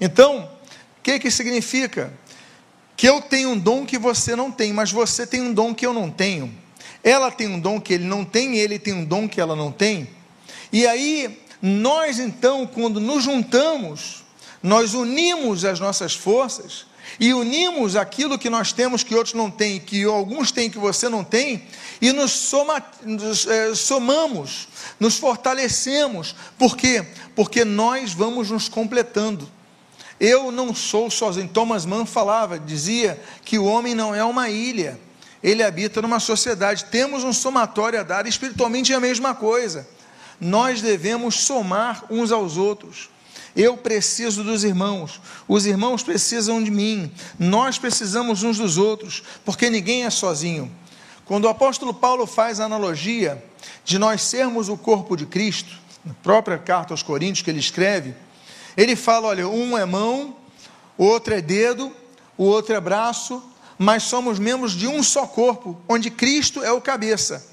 Então, 0.00 0.50
o 0.98 1.02
que, 1.02 1.18
que 1.18 1.30
significa? 1.30 2.12
Que 2.96 3.08
eu 3.08 3.20
tenho 3.20 3.50
um 3.50 3.58
dom 3.58 3.86
que 3.86 3.96
você 3.96 4.34
não 4.34 4.50
tem, 4.50 4.72
mas 4.72 4.90
você 4.90 5.26
tem 5.26 5.40
um 5.40 5.54
dom 5.54 5.74
que 5.74 5.86
eu 5.86 5.92
não 5.92 6.10
tenho. 6.10 6.52
Ela 7.02 7.30
tem 7.30 7.46
um 7.46 7.60
dom 7.60 7.80
que 7.80 7.94
ele 7.94 8.04
não 8.04 8.24
tem, 8.24 8.58
ele 8.58 8.78
tem 8.78 8.92
um 8.92 9.04
dom 9.04 9.28
que 9.28 9.40
ela 9.40 9.54
não 9.54 9.70
tem. 9.70 10.08
E 10.72 10.86
aí, 10.86 11.40
nós 11.62 12.18
então, 12.18 12.66
quando 12.66 13.00
nos 13.00 13.22
juntamos, 13.22 14.24
nós 14.62 14.94
unimos 14.94 15.64
as 15.64 15.80
nossas 15.80 16.14
forças 16.14 16.86
e 17.18 17.32
unimos 17.32 17.96
aquilo 17.96 18.38
que 18.38 18.50
nós 18.50 18.72
temos 18.72 19.02
que 19.02 19.14
outros 19.14 19.34
não 19.34 19.50
têm, 19.50 19.80
que 19.80 20.04
alguns 20.04 20.52
têm 20.52 20.70
que 20.70 20.78
você 20.78 21.08
não 21.08 21.24
tem, 21.24 21.64
e 22.00 22.12
nos, 22.12 22.32
soma, 22.32 22.82
nos 23.02 23.46
é, 23.46 23.74
somamos, 23.74 24.68
nos 25.00 25.16
fortalecemos. 25.16 26.34
Por 26.58 26.76
quê? 26.76 27.04
Porque 27.34 27.64
nós 27.64 28.12
vamos 28.12 28.50
nos 28.50 28.68
completando. 28.68 29.48
Eu 30.20 30.50
não 30.50 30.74
sou 30.74 31.10
sozinho. 31.10 31.48
Thomas 31.48 31.86
Mann 31.86 32.04
falava, 32.04 32.58
dizia 32.58 33.20
que 33.44 33.58
o 33.58 33.64
homem 33.64 33.94
não 33.94 34.14
é 34.14 34.22
uma 34.22 34.50
ilha, 34.50 34.98
ele 35.42 35.62
habita 35.62 36.02
numa 36.02 36.20
sociedade. 36.20 36.84
Temos 36.86 37.24
um 37.24 37.32
somatório 37.32 38.00
a 38.00 38.02
dar, 38.02 38.26
espiritualmente 38.26 38.92
é 38.92 38.96
a 38.96 39.00
mesma 39.00 39.34
coisa 39.34 39.86
nós 40.40 40.80
devemos 40.80 41.40
somar 41.40 42.04
uns 42.10 42.30
aos 42.30 42.56
outros. 42.56 43.10
Eu 43.58 43.76
preciso 43.76 44.44
dos 44.44 44.62
irmãos, 44.62 45.20
os 45.48 45.66
irmãos 45.66 46.04
precisam 46.04 46.62
de 46.62 46.70
mim, 46.70 47.10
nós 47.36 47.76
precisamos 47.76 48.44
uns 48.44 48.56
dos 48.56 48.78
outros, 48.78 49.24
porque 49.44 49.68
ninguém 49.68 50.04
é 50.04 50.10
sozinho. 50.10 50.70
Quando 51.24 51.46
o 51.46 51.48
apóstolo 51.48 51.92
Paulo 51.92 52.24
faz 52.24 52.60
a 52.60 52.66
analogia 52.66 53.44
de 53.84 53.98
nós 53.98 54.22
sermos 54.22 54.68
o 54.68 54.76
corpo 54.76 55.16
de 55.16 55.26
Cristo, 55.26 55.76
na 56.04 56.14
própria 56.14 56.56
carta 56.56 56.94
aos 56.94 57.02
Coríntios 57.02 57.42
que 57.42 57.50
ele 57.50 57.58
escreve, 57.58 58.14
ele 58.76 58.94
fala: 58.94 59.26
olha, 59.26 59.48
um 59.48 59.76
é 59.76 59.84
mão, 59.84 60.36
o 60.96 61.04
outro 61.04 61.34
é 61.34 61.40
dedo, 61.40 61.92
o 62.36 62.44
outro 62.44 62.76
é 62.76 62.80
braço, 62.80 63.42
mas 63.76 64.04
somos 64.04 64.38
membros 64.38 64.70
de 64.70 64.86
um 64.86 65.02
só 65.02 65.26
corpo, 65.26 65.76
onde 65.88 66.12
Cristo 66.12 66.62
é 66.62 66.70
o 66.70 66.80
cabeça. 66.80 67.44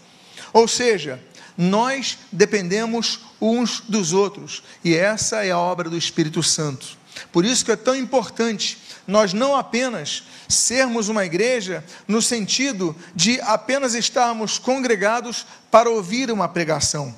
Ou 0.53 0.67
seja, 0.67 1.19
nós 1.57 2.19
dependemos 2.31 3.21
uns 3.45 3.81
dos 3.81 4.13
outros, 4.13 4.63
e 4.83 4.95
essa 4.95 5.45
é 5.45 5.51
a 5.51 5.59
obra 5.59 5.89
do 5.89 5.97
Espírito 5.97 6.41
Santo. 6.41 6.97
Por 7.31 7.45
isso 7.45 7.63
que 7.63 7.71
é 7.71 7.75
tão 7.75 7.95
importante 7.95 8.77
nós 9.07 9.33
não 9.33 9.55
apenas 9.55 10.23
sermos 10.47 11.09
uma 11.09 11.25
igreja 11.25 11.83
no 12.07 12.21
sentido 12.21 12.95
de 13.15 13.39
apenas 13.41 13.93
estarmos 13.93 14.57
congregados 14.57 15.45
para 15.69 15.89
ouvir 15.89 16.31
uma 16.31 16.47
pregação, 16.47 17.13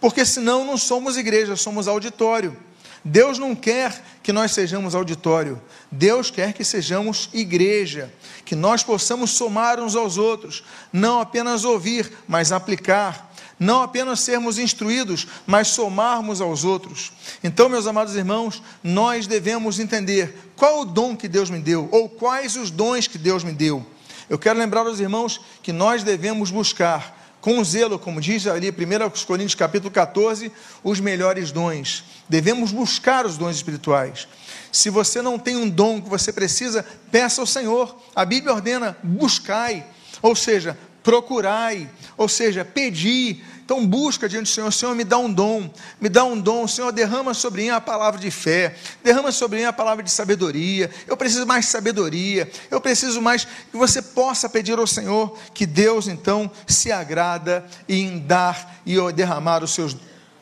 porque 0.00 0.24
senão 0.24 0.64
não 0.64 0.76
somos 0.76 1.16
igreja, 1.16 1.56
somos 1.56 1.88
auditório. 1.88 2.56
Deus 3.04 3.36
não 3.36 3.52
quer 3.52 4.00
que 4.22 4.32
nós 4.32 4.52
sejamos 4.52 4.94
auditório, 4.94 5.60
Deus 5.90 6.30
quer 6.30 6.52
que 6.52 6.62
sejamos 6.62 7.28
igreja, 7.32 8.12
que 8.44 8.54
nós 8.54 8.84
possamos 8.84 9.32
somar 9.32 9.80
uns 9.80 9.96
aos 9.96 10.18
outros, 10.18 10.62
não 10.92 11.20
apenas 11.20 11.64
ouvir, 11.64 12.12
mas 12.28 12.52
aplicar, 12.52 13.31
não 13.62 13.82
apenas 13.82 14.20
sermos 14.20 14.58
instruídos, 14.58 15.26
mas 15.46 15.68
somarmos 15.68 16.40
aos 16.40 16.64
outros. 16.64 17.12
Então, 17.44 17.68
meus 17.68 17.86
amados 17.86 18.16
irmãos, 18.16 18.60
nós 18.82 19.26
devemos 19.26 19.78
entender 19.78 20.36
qual 20.56 20.80
o 20.80 20.84
dom 20.84 21.16
que 21.16 21.28
Deus 21.28 21.48
me 21.48 21.60
deu, 21.60 21.88
ou 21.92 22.08
quais 22.08 22.56
os 22.56 22.70
dons 22.70 23.06
que 23.06 23.16
Deus 23.16 23.44
me 23.44 23.52
deu. 23.52 23.86
Eu 24.28 24.38
quero 24.38 24.58
lembrar 24.58 24.86
aos 24.86 24.98
irmãos 24.98 25.40
que 25.62 25.72
nós 25.72 26.02
devemos 26.02 26.50
buscar 26.50 27.20
com 27.40 27.62
zelo, 27.62 27.98
como 27.98 28.20
diz 28.20 28.46
ali 28.46 28.70
1 28.70 29.26
Coríntios 29.26 29.54
capítulo 29.54 29.90
14, 29.90 30.50
os 30.82 31.00
melhores 31.00 31.52
dons. 31.52 32.04
Devemos 32.28 32.72
buscar 32.72 33.26
os 33.26 33.36
dons 33.36 33.56
espirituais. 33.56 34.26
Se 34.72 34.90
você 34.90 35.22
não 35.22 35.38
tem 35.38 35.56
um 35.56 35.68
dom 35.68 36.00
que 36.00 36.08
você 36.08 36.32
precisa, 36.32 36.84
peça 37.10 37.40
ao 37.40 37.46
Senhor. 37.46 37.96
A 38.14 38.24
Bíblia 38.24 38.54
ordena: 38.54 38.96
buscai, 39.02 39.84
ou 40.22 40.34
seja, 40.34 40.78
procurai, 41.02 41.90
ou 42.16 42.28
seja, 42.28 42.64
pedi, 42.64 43.42
Então 43.64 43.86
busca 43.86 44.28
diante 44.28 44.44
do 44.44 44.48
Senhor, 44.54 44.72
Senhor, 44.72 44.94
me 44.94 45.04
dá 45.04 45.18
um 45.18 45.32
dom, 45.32 45.70
me 46.00 46.08
dá 46.08 46.24
um 46.24 46.38
dom, 46.38 46.66
Senhor, 46.66 46.90
derrama 46.92 47.32
sobre 47.32 47.62
mim 47.62 47.68
a 47.68 47.80
palavra 47.80 48.20
de 48.20 48.30
fé, 48.30 48.74
derrama 49.04 49.30
sobre 49.30 49.60
mim 49.60 49.64
a 49.64 49.72
palavra 49.72 50.02
de 50.02 50.10
sabedoria. 50.10 50.90
Eu 51.06 51.16
preciso 51.16 51.46
mais 51.46 51.66
sabedoria, 51.66 52.50
eu 52.70 52.80
preciso 52.80 53.22
mais 53.22 53.44
que 53.44 53.76
você 53.76 54.02
possa 54.02 54.48
pedir 54.48 54.78
ao 54.78 54.86
Senhor 54.86 55.38
que 55.54 55.64
Deus 55.64 56.08
então 56.08 56.50
se 56.66 56.90
agrada 56.90 57.64
em 57.88 58.18
dar 58.18 58.80
e 58.84 58.96
derramar 59.12 59.62
os 59.62 59.72
seus 59.72 59.96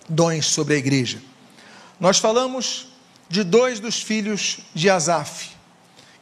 dons 0.08 0.46
sobre 0.46 0.74
a 0.74 0.78
igreja. 0.78 1.20
Nós 2.00 2.18
falamos 2.18 2.88
de 3.28 3.44
dois 3.44 3.78
dos 3.78 4.02
filhos 4.02 4.60
de 4.74 4.88
Asaf, 4.88 5.50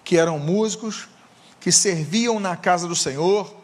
que 0.05 0.17
eram 0.17 0.39
músicos, 0.39 1.09
que 1.61 1.71
serviam 1.71 2.41
na 2.41 2.57
casa 2.57 2.89
do 2.89 2.97
Senhor, 2.97 3.58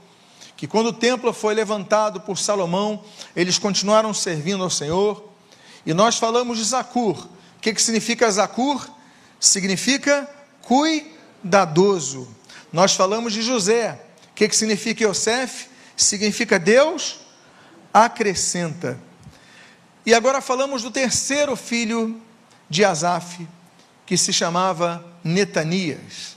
que 0.56 0.66
quando 0.66 0.88
o 0.88 0.92
templo 0.92 1.32
foi 1.32 1.54
levantado 1.54 2.20
por 2.20 2.38
Salomão, 2.38 3.04
eles 3.34 3.58
continuaram 3.58 4.14
servindo 4.14 4.62
ao 4.62 4.70
Senhor. 4.70 5.28
E 5.84 5.92
nós 5.92 6.16
falamos 6.16 6.58
de 6.58 6.64
Zacur. 6.64 7.26
O 7.56 7.60
que, 7.60 7.74
que 7.74 7.82
significa 7.82 8.30
Zacur? 8.30 8.88
Significa 9.40 10.28
cuidadoso. 10.62 12.28
Nós 12.72 12.94
falamos 12.94 13.32
de 13.32 13.42
José. 13.42 14.00
O 14.30 14.34
que, 14.34 14.48
que 14.48 14.56
significa 14.56 15.04
Yosef? 15.04 15.68
Significa 15.96 16.58
Deus 16.58 17.20
acrescenta. 17.92 18.98
E 20.04 20.12
agora 20.12 20.40
falamos 20.40 20.82
do 20.82 20.90
terceiro 20.90 21.54
filho 21.54 22.20
de 22.68 22.84
Asaf, 22.84 23.46
que 24.04 24.16
se 24.18 24.32
chamava 24.32 25.04
Netanias. 25.22 26.36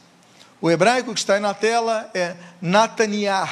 O 0.62 0.70
hebraico 0.70 1.14
que 1.14 1.20
está 1.20 1.34
aí 1.34 1.40
na 1.40 1.54
tela 1.54 2.10
é 2.14 2.36
Nataniah, 2.62 3.50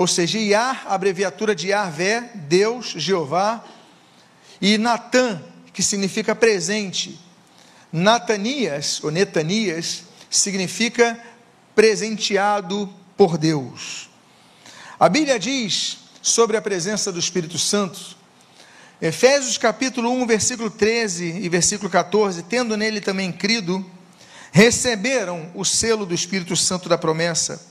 ou 0.00 0.06
seja, 0.06 0.38
Iar, 0.38 0.86
abreviatura 0.86 1.54
de 1.54 1.68
Yahvé, 1.68 2.30
Deus, 2.34 2.94
Jeová, 2.96 3.62
e 4.58 4.78
Natan, 4.78 5.42
que 5.74 5.82
significa 5.82 6.34
presente. 6.34 7.20
Natanias, 7.92 9.04
ou 9.04 9.10
Netanias, 9.10 10.04
significa 10.30 11.22
presenteado 11.74 12.90
por 13.14 13.36
Deus. 13.36 14.08
A 14.98 15.06
Bíblia 15.06 15.38
diz 15.38 15.98
sobre 16.22 16.56
a 16.56 16.62
presença 16.62 17.12
do 17.12 17.18
Espírito 17.18 17.58
Santo, 17.58 18.16
Efésios 19.02 19.58
capítulo 19.58 20.10
1, 20.12 20.26
versículo 20.26 20.70
13 20.70 21.26
e 21.42 21.48
versículo 21.50 21.90
14, 21.90 22.44
tendo 22.44 22.74
nele 22.74 23.02
também 23.02 23.30
crido, 23.30 23.84
receberam 24.50 25.50
o 25.54 25.62
selo 25.62 26.06
do 26.06 26.14
Espírito 26.14 26.56
Santo 26.56 26.88
da 26.88 26.96
promessa. 26.96 27.69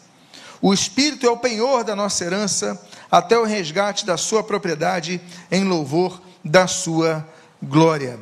O 0.61 0.73
Espírito 0.73 1.25
é 1.25 1.29
o 1.29 1.37
penhor 1.37 1.83
da 1.83 1.95
nossa 1.95 2.23
herança, 2.23 2.79
até 3.09 3.37
o 3.37 3.45
resgate 3.45 4.05
da 4.05 4.17
sua 4.17 4.43
propriedade, 4.43 5.21
em 5.49 5.63
louvor 5.63 6.21
da 6.43 6.67
sua 6.67 7.27
glória. 7.61 8.19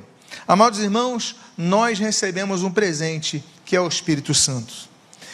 Amados 0.47 0.79
irmãos, 0.79 1.35
nós 1.57 1.99
recebemos 1.99 2.63
um 2.63 2.71
presente 2.71 3.43
que 3.65 3.75
é 3.75 3.81
o 3.81 3.87
Espírito 3.87 4.33
Santo. 4.33 4.73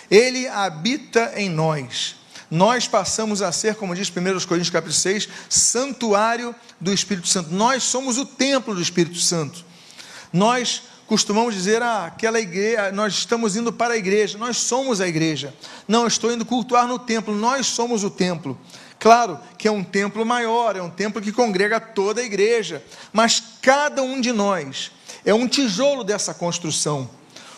Ele 0.10 0.48
habita 0.48 1.34
em 1.36 1.50
nós. 1.50 2.16
Nós 2.50 2.88
passamos 2.88 3.42
a 3.42 3.52
ser, 3.52 3.76
como 3.76 3.96
diz 3.96 4.10
1 4.10 4.14
Coríntios 4.48 4.70
capítulo 4.70 4.94
6, 4.94 5.28
santuário 5.50 6.56
do 6.80 6.94
Espírito 6.94 7.28
Santo. 7.28 7.52
Nós 7.52 7.84
somos 7.84 8.18
o 8.18 8.26
templo 8.26 8.76
do 8.76 8.82
Espírito 8.82 9.18
Santo. 9.18 9.66
Nós 10.32 10.84
costumamos 11.08 11.54
dizer, 11.54 11.82
ah, 11.82 12.06
aquela 12.06 12.40
igreja, 12.40 12.92
nós 12.92 13.14
estamos 13.14 13.56
indo 13.56 13.72
para 13.72 13.94
a 13.94 13.98
igreja, 13.98 14.38
nós 14.38 14.58
somos 14.58 15.02
a 15.02 15.08
igreja. 15.08 15.54
Não, 15.88 16.08
estou 16.08 16.32
indo 16.32 16.46
cultuar 16.46 16.88
no 16.88 16.98
templo, 16.98 17.36
nós 17.36 17.68
somos 17.68 18.04
o 18.04 18.10
templo. 18.10 18.58
Claro 19.00 19.40
que 19.58 19.68
é 19.68 19.72
um 19.72 19.84
templo 19.84 20.26
maior, 20.26 20.76
é 20.76 20.82
um 20.82 20.90
templo 20.90 21.22
que 21.22 21.32
congrega 21.32 21.80
toda 21.80 22.22
a 22.22 22.24
igreja, 22.24 22.82
mas 23.12 23.44
cada 23.62 24.02
um 24.02 24.22
de 24.22 24.32
nós 24.32 24.92
é 25.26 25.34
um 25.34 25.48
tijolo 25.48 26.04
dessa 26.04 26.34
construção. 26.34 27.10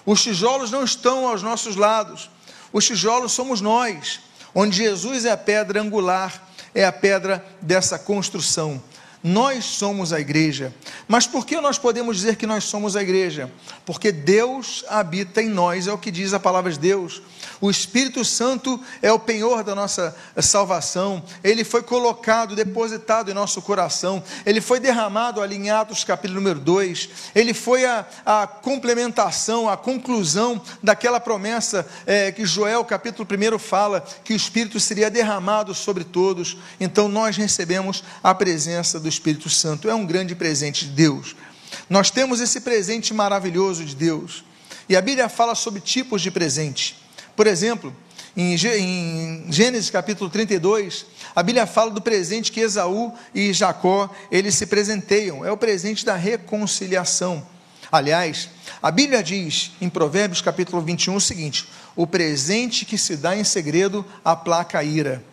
Os 0.05 0.21
tijolos 0.21 0.71
não 0.71 0.83
estão 0.83 1.27
aos 1.27 1.41
nossos 1.41 1.75
lados, 1.75 2.29
os 2.73 2.85
tijolos 2.85 3.31
somos 3.31 3.61
nós, 3.61 4.19
onde 4.53 4.77
Jesus 4.77 5.25
é 5.25 5.31
a 5.31 5.37
pedra 5.37 5.81
angular, 5.81 6.49
é 6.73 6.83
a 6.83 6.91
pedra 6.91 7.45
dessa 7.61 7.97
construção. 7.97 8.81
Nós 9.27 9.65
somos 9.65 10.13
a 10.13 10.19
igreja. 10.19 10.71
Mas 11.07 11.25
por 11.25 11.47
que 11.47 11.59
nós 11.59 11.79
podemos 11.79 12.17
dizer 12.17 12.35
que 12.35 12.45
nós 12.45 12.65
somos 12.65 12.95
a 12.95 13.01
igreja? 13.01 13.51
Porque 13.83 14.11
Deus 14.11 14.85
habita 14.87 15.41
em 15.41 15.49
nós, 15.49 15.87
é 15.87 15.91
o 15.91 15.97
que 15.97 16.11
diz 16.11 16.31
a 16.31 16.39
palavra 16.39 16.71
de 16.71 16.77
Deus. 16.77 17.23
O 17.65 17.71
Espírito 17.71 18.23
Santo 18.23 18.79
é 19.01 19.11
o 19.11 19.17
penhor 19.17 19.63
da 19.63 19.73
nossa 19.73 20.15
salvação. 20.39 21.23
Ele 21.43 21.63
foi 21.63 21.81
colocado, 21.81 22.55
depositado 22.55 23.31
em 23.31 23.33
nosso 23.33 23.59
coração. 23.59 24.21
Ele 24.45 24.61
foi 24.61 24.79
derramado 24.79 25.41
ali 25.41 25.55
em 25.55 25.71
Atos 25.71 26.03
capítulo 26.03 26.39
número 26.39 26.59
2. 26.59 27.09
Ele 27.33 27.55
foi 27.55 27.83
a, 27.83 28.05
a 28.23 28.45
complementação, 28.45 29.67
a 29.67 29.75
conclusão 29.75 30.61
daquela 30.83 31.19
promessa 31.19 31.87
é, 32.05 32.31
que 32.31 32.45
Joel 32.45 32.85
capítulo 32.85 33.27
1 33.27 33.57
fala, 33.57 34.05
que 34.23 34.33
o 34.33 34.35
Espírito 34.35 34.79
seria 34.79 35.09
derramado 35.09 35.73
sobre 35.73 36.03
todos. 36.03 36.57
Então 36.79 37.07
nós 37.07 37.35
recebemos 37.35 38.03
a 38.21 38.35
presença 38.35 38.99
do 38.99 39.09
Espírito 39.09 39.49
Santo. 39.49 39.89
É 39.89 39.95
um 39.95 40.05
grande 40.05 40.35
presente 40.35 40.85
de 40.85 40.91
Deus. 40.91 41.35
Nós 41.89 42.11
temos 42.11 42.41
esse 42.41 42.61
presente 42.61 43.11
maravilhoso 43.11 43.83
de 43.83 43.95
Deus. 43.95 44.45
E 44.87 44.95
a 44.95 45.01
Bíblia 45.01 45.27
fala 45.27 45.55
sobre 45.55 45.81
tipos 45.81 46.21
de 46.21 46.29
presente. 46.29 47.04
Por 47.35 47.47
exemplo, 47.47 47.93
em 48.37 48.57
Gênesis 48.57 49.89
capítulo 49.89 50.29
32, 50.29 51.05
a 51.35 51.41
Bíblia 51.41 51.65
fala 51.65 51.91
do 51.91 52.01
presente 52.01 52.51
que 52.51 52.59
Esaú 52.59 53.13
e 53.33 53.53
Jacó 53.53 54.09
eles 54.31 54.55
se 54.55 54.65
presenteiam. 54.65 55.45
É 55.45 55.51
o 55.51 55.57
presente 55.57 56.05
da 56.05 56.15
reconciliação. 56.15 57.45
Aliás, 57.91 58.49
a 58.81 58.91
Bíblia 58.91 59.23
diz 59.23 59.71
em 59.79 59.89
Provérbios 59.89 60.41
capítulo 60.41 60.81
21 60.81 61.15
o 61.15 61.21
seguinte: 61.21 61.67
o 61.95 62.05
presente 62.05 62.85
que 62.85 62.97
se 62.97 63.15
dá 63.15 63.35
em 63.37 63.43
segredo 63.43 64.05
aplaca 64.23 64.79
a 64.79 64.83
ira. 64.83 65.23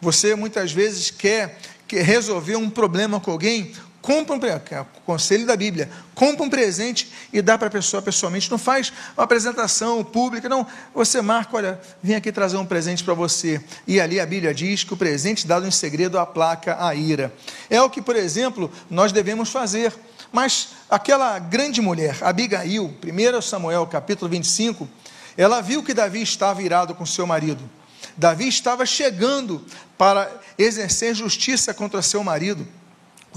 Você 0.00 0.34
muitas 0.34 0.72
vezes 0.72 1.10
quer 1.10 1.58
resolver 1.88 2.56
um 2.56 2.70
problema 2.70 3.18
com 3.18 3.30
alguém, 3.30 3.72
compra 4.00 4.34
um 4.34 4.40
é 4.70 4.80
o 4.80 4.84
conselho 5.04 5.46
da 5.46 5.56
Bíblia, 5.56 5.90
compra 6.14 6.44
um 6.44 6.50
presente 6.50 7.10
e 7.32 7.42
dá 7.42 7.58
para 7.58 7.68
a 7.68 7.70
pessoa 7.70 8.00
pessoalmente. 8.00 8.50
Não 8.50 8.58
faz 8.58 8.92
uma 9.16 9.24
apresentação 9.24 10.02
pública, 10.04 10.48
não. 10.48 10.66
Você 10.94 11.20
marca, 11.20 11.56
olha, 11.56 11.80
vem 12.02 12.16
aqui 12.16 12.30
trazer 12.32 12.56
um 12.56 12.64
presente 12.64 13.02
para 13.02 13.14
você. 13.14 13.60
E 13.86 14.00
ali 14.00 14.20
a 14.20 14.26
Bíblia 14.26 14.54
diz 14.54 14.84
que 14.84 14.94
o 14.94 14.96
presente 14.96 15.46
dado 15.46 15.66
em 15.66 15.70
segredo 15.70 16.18
aplaca 16.18 16.76
a 16.84 16.94
ira. 16.94 17.32
É 17.68 17.80
o 17.82 17.90
que, 17.90 18.00
por 18.00 18.16
exemplo, 18.16 18.70
nós 18.88 19.12
devemos 19.12 19.50
fazer. 19.50 19.92
Mas 20.32 20.68
aquela 20.88 21.38
grande 21.38 21.80
mulher, 21.80 22.16
Abigail, 22.22 22.94
1 23.02 23.42
Samuel 23.42 23.86
capítulo 23.86 24.30
25, 24.30 24.88
ela 25.36 25.60
viu 25.60 25.82
que 25.82 25.94
Davi 25.94 26.22
estava 26.22 26.62
irado 26.62 26.94
com 26.94 27.04
seu 27.06 27.26
marido. 27.26 27.62
Davi 28.16 28.48
estava 28.48 28.84
chegando 28.84 29.64
para 29.96 30.30
exercer 30.56 31.14
justiça 31.14 31.72
contra 31.72 32.02
seu 32.02 32.22
marido 32.22 32.66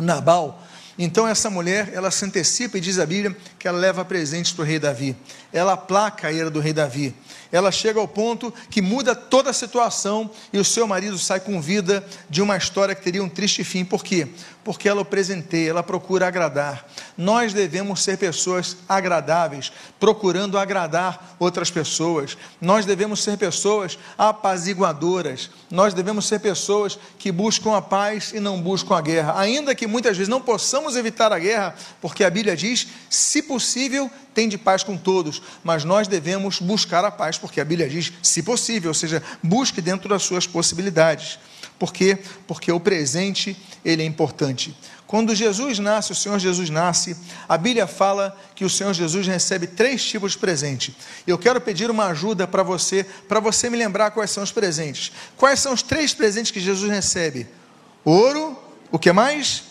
o 0.02 0.06
Nabal. 0.06 0.62
Então 0.98 1.28
essa 1.28 1.50
mulher, 1.50 1.92
ela 1.94 2.12
se 2.12 2.26
antecipa 2.26 2.78
e 2.78 2.82
diz 2.82 3.00
a 3.00 3.06
Bíblia 3.06 3.36
que 3.58 3.68
ela 3.68 3.78
leva 3.78 4.04
presentes 4.04 4.52
para 4.52 4.64
o 4.64 4.66
rei 4.66 4.78
Davi. 4.78 5.16
Ela 5.54 5.74
aplaca 5.74 6.28
a 6.28 6.32
ira 6.32 6.50
do 6.50 6.60
rei 6.60 6.74
Davi 6.74 7.16
ela 7.52 7.72
chega 7.72 8.00
ao 8.00 8.08
ponto 8.08 8.54
que 8.70 8.82
muda 8.82 9.14
toda 9.14 9.50
a 9.50 9.54
situação 9.54 10.32
e 10.54 10.58
o 10.58 10.66
seu 10.66 10.88
marido 10.88 11.20
sai 11.20 11.40
com 11.40 11.62
vida 11.62 12.06
de 12.30 12.42
uma 12.42 12.56
história 12.56 12.96
que 12.96 13.04
teria 13.04 13.24
um 13.24 13.30
triste 13.30 13.64
fim. 13.64 13.84
Por 13.84 14.04
quê? 14.04 14.28
Porque 14.64 14.88
ela 14.88 15.02
o 15.02 15.06
presenteia, 15.06 15.72
ela 15.72 15.82
procura 15.82 16.28
agradar. 16.28 16.88
Nós 17.18 17.54
devemos 17.54 18.04
ser 18.04 18.18
pessoas 18.18 18.78
agradáveis, 18.88 19.72
procurando 20.00 20.58
agradar 20.58 21.36
outras 21.40 21.72
pessoas. 21.72 22.38
Nós 22.60 22.86
devemos 22.86 23.24
ser 23.24 23.38
pessoas 23.38 23.98
apaziguadoras. 24.18 25.50
Nós 25.70 25.94
devemos 25.94 26.28
ser 26.28 26.40
pessoas 26.40 27.00
que 27.18 27.32
buscam 27.32 27.76
a 27.76 27.82
paz 27.82 28.32
e 28.34 28.40
não 28.40 28.62
buscam 28.62 28.96
a 28.96 29.02
guerra. 29.02 29.40
Ainda 29.40 29.74
que 29.74 29.88
muitas 29.88 30.16
vezes 30.16 30.30
não 30.30 30.42
possamos 30.42 30.96
evitar 30.96 31.32
a 31.32 31.40
guerra, 31.40 31.76
porque 32.00 32.24
a 32.24 32.30
Bíblia 32.30 32.56
diz: 32.56 32.88
se 33.10 33.42
possível, 33.42 34.10
tem 34.34 34.48
de 34.48 34.58
paz 34.58 34.84
com 34.84 34.98
todos, 34.98 35.42
mas 35.64 35.84
nós 35.84 36.08
devemos 36.08 36.60
buscar 36.60 37.04
a 37.04 37.12
paz, 37.12 37.38
porque 37.38 37.60
a 37.60 37.66
Bíblia 37.66 37.90
diz, 37.90 38.12
se 38.22 38.42
possível, 38.42 38.90
ou 38.92 38.94
seja, 38.94 39.22
busque 39.44 39.82
dentro 39.82 40.08
das 40.08 40.24
suas 40.24 40.48
possibilidades. 40.48 41.40
Por 41.82 41.92
quê? 41.92 42.16
Porque 42.46 42.72
o 42.72 42.80
presente, 42.80 43.58
ele 43.84 44.04
é 44.04 44.06
importante. 44.06 44.78
Quando 45.08 45.34
Jesus 45.34 45.80
nasce, 45.80 46.12
o 46.12 46.16
Senhor 46.16 46.38
Jesus 46.38 46.70
nasce, 46.70 47.18
a 47.50 47.58
Bíblia 47.58 47.88
fala 47.88 48.40
que 48.54 48.64
o 48.64 48.70
Senhor 48.70 48.94
Jesus 48.94 49.26
recebe 49.26 49.66
três 49.66 50.06
tipos 50.06 50.34
de 50.34 50.38
presente. 50.38 50.96
Eu 51.26 51.40
quero 51.40 51.60
pedir 51.60 51.90
uma 51.90 52.06
ajuda 52.06 52.48
para 52.48 52.62
você, 52.62 53.04
para 53.28 53.40
você 53.40 53.68
me 53.68 53.78
lembrar 53.78 54.12
quais 54.12 54.30
são 54.30 54.44
os 54.44 54.52
presentes. 54.52 55.12
Quais 55.36 55.60
são 55.60 55.74
os 55.74 55.82
três 55.82 56.14
presentes 56.14 56.52
que 56.52 56.60
Jesus 56.60 56.88
recebe? 56.88 57.48
Ouro, 58.06 58.56
o 58.92 59.00
que 59.00 59.12
mais? 59.12 59.64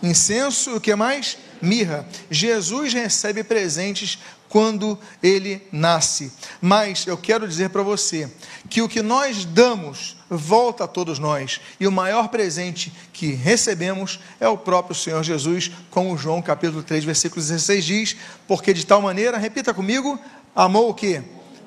Incenso, 0.00 0.76
o 0.76 0.80
que 0.80 0.94
mais? 0.94 1.36
mirra. 1.60 2.06
Jesus 2.30 2.92
recebe 2.92 3.42
presentes 3.42 4.18
quando 4.56 4.98
ele 5.22 5.60
nasce. 5.70 6.32
Mas 6.62 7.06
eu 7.06 7.18
quero 7.18 7.46
dizer 7.46 7.68
para 7.68 7.82
você 7.82 8.32
que 8.70 8.80
o 8.80 8.88
que 8.88 9.02
nós 9.02 9.44
damos 9.44 10.16
volta 10.30 10.84
a 10.84 10.88
todos 10.88 11.18
nós, 11.18 11.60
e 11.78 11.86
o 11.86 11.92
maior 11.92 12.28
presente 12.28 12.90
que 13.12 13.32
recebemos 13.32 14.18
é 14.40 14.48
o 14.48 14.56
próprio 14.56 14.94
Senhor 14.94 15.22
Jesus, 15.22 15.70
como 15.90 16.16
João 16.16 16.40
capítulo 16.40 16.82
3, 16.82 17.04
versículo 17.04 17.42
16 17.42 17.84
diz, 17.84 18.16
porque 18.48 18.72
de 18.72 18.86
tal 18.86 19.02
maneira, 19.02 19.36
repita 19.36 19.74
comigo, 19.74 20.18
amou 20.54 20.88
o 20.88 20.94
que? 20.94 21.20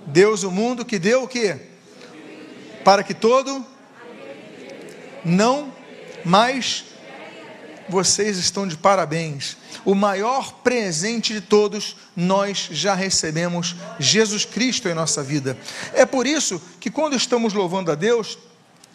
Deus 0.08 0.42
o 0.42 0.50
mundo 0.50 0.84
que 0.84 0.98
deu 0.98 1.22
o 1.22 1.28
que? 1.28 1.58
Para 2.84 3.04
que 3.04 3.14
todo 3.14 3.64
não 5.24 5.72
mais 6.26 6.86
vocês 7.88 8.40
estão 8.40 8.68
de 8.68 8.76
parabéns. 8.76 9.59
O 9.86 9.96
maior 9.96 10.54
presente 10.64 11.34
de 11.34 11.42
todos 11.42 11.96
nós 12.16 12.70
já 12.72 12.94
recebemos 12.94 13.76
Jesus 14.00 14.46
Cristo 14.46 14.88
em 14.88 14.94
nossa 14.94 15.24
vida. 15.24 15.58
É 15.94 16.06
por 16.06 16.28
isso 16.28 16.62
que 16.80 16.90
quando 16.90 17.16
estamos 17.16 17.54
louvando 17.54 17.92
a 17.92 17.96
Deus, 17.96 18.38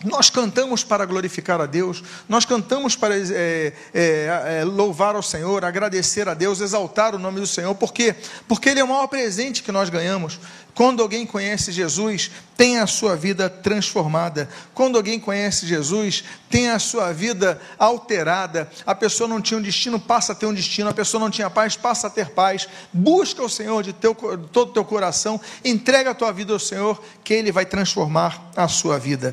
nós 0.02 0.28
cantamos 0.28 0.82
para 0.84 1.04
glorificar 1.04 1.60
a 1.60 1.66
Deus, 1.66 2.02
nós 2.28 2.44
cantamos 2.44 2.96
para 2.96 3.16
é, 3.16 3.72
é, 3.92 4.58
é, 4.60 4.64
louvar 4.64 5.14
ao 5.14 5.22
Senhor, 5.22 5.64
agradecer 5.64 6.28
a 6.28 6.34
Deus, 6.34 6.60
exaltar 6.60 7.14
o 7.14 7.18
nome 7.18 7.40
do 7.40 7.46
Senhor, 7.46 7.74
por 7.74 7.92
quê? 7.92 8.14
Porque 8.48 8.68
Ele 8.68 8.80
é 8.80 8.84
o 8.84 8.88
maior 8.88 9.06
presente 9.06 9.62
que 9.62 9.72
nós 9.72 9.88
ganhamos. 9.88 10.38
Quando 10.74 11.02
alguém 11.02 11.24
conhece 11.24 11.70
Jesus, 11.70 12.32
tem 12.56 12.80
a 12.80 12.86
sua 12.86 13.14
vida 13.14 13.48
transformada. 13.48 14.48
Quando 14.74 14.96
alguém 14.96 15.20
conhece 15.20 15.66
Jesus, 15.66 16.24
tem 16.50 16.68
a 16.68 16.80
sua 16.80 17.12
vida 17.12 17.60
alterada. 17.78 18.68
A 18.84 18.92
pessoa 18.92 19.28
não 19.28 19.40
tinha 19.40 19.56
um 19.56 19.62
destino, 19.62 20.00
passa 20.00 20.32
a 20.32 20.34
ter 20.34 20.46
um 20.46 20.52
destino. 20.52 20.90
A 20.90 20.94
pessoa 20.94 21.20
não 21.20 21.30
tinha 21.30 21.48
paz, 21.48 21.76
passa 21.76 22.08
a 22.08 22.10
ter 22.10 22.30
paz. 22.30 22.68
Busca 22.92 23.40
o 23.40 23.48
Senhor 23.48 23.84
de 23.84 23.92
teu, 23.92 24.16
todo 24.52 24.70
o 24.70 24.72
teu 24.72 24.84
coração, 24.84 25.40
entrega 25.64 26.10
a 26.10 26.14
tua 26.14 26.32
vida 26.32 26.52
ao 26.52 26.58
Senhor, 26.58 27.00
que 27.22 27.32
Ele 27.32 27.52
vai 27.52 27.64
transformar 27.64 28.50
a 28.56 28.66
sua 28.66 28.98
vida. 28.98 29.32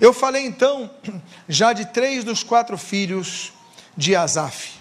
Eu 0.00 0.14
falei 0.14 0.46
então 0.46 0.90
já 1.46 1.72
de 1.72 1.84
três 1.86 2.24
dos 2.24 2.42
quatro 2.42 2.78
filhos 2.78 3.52
de 3.94 4.16
Asaf, 4.16 4.72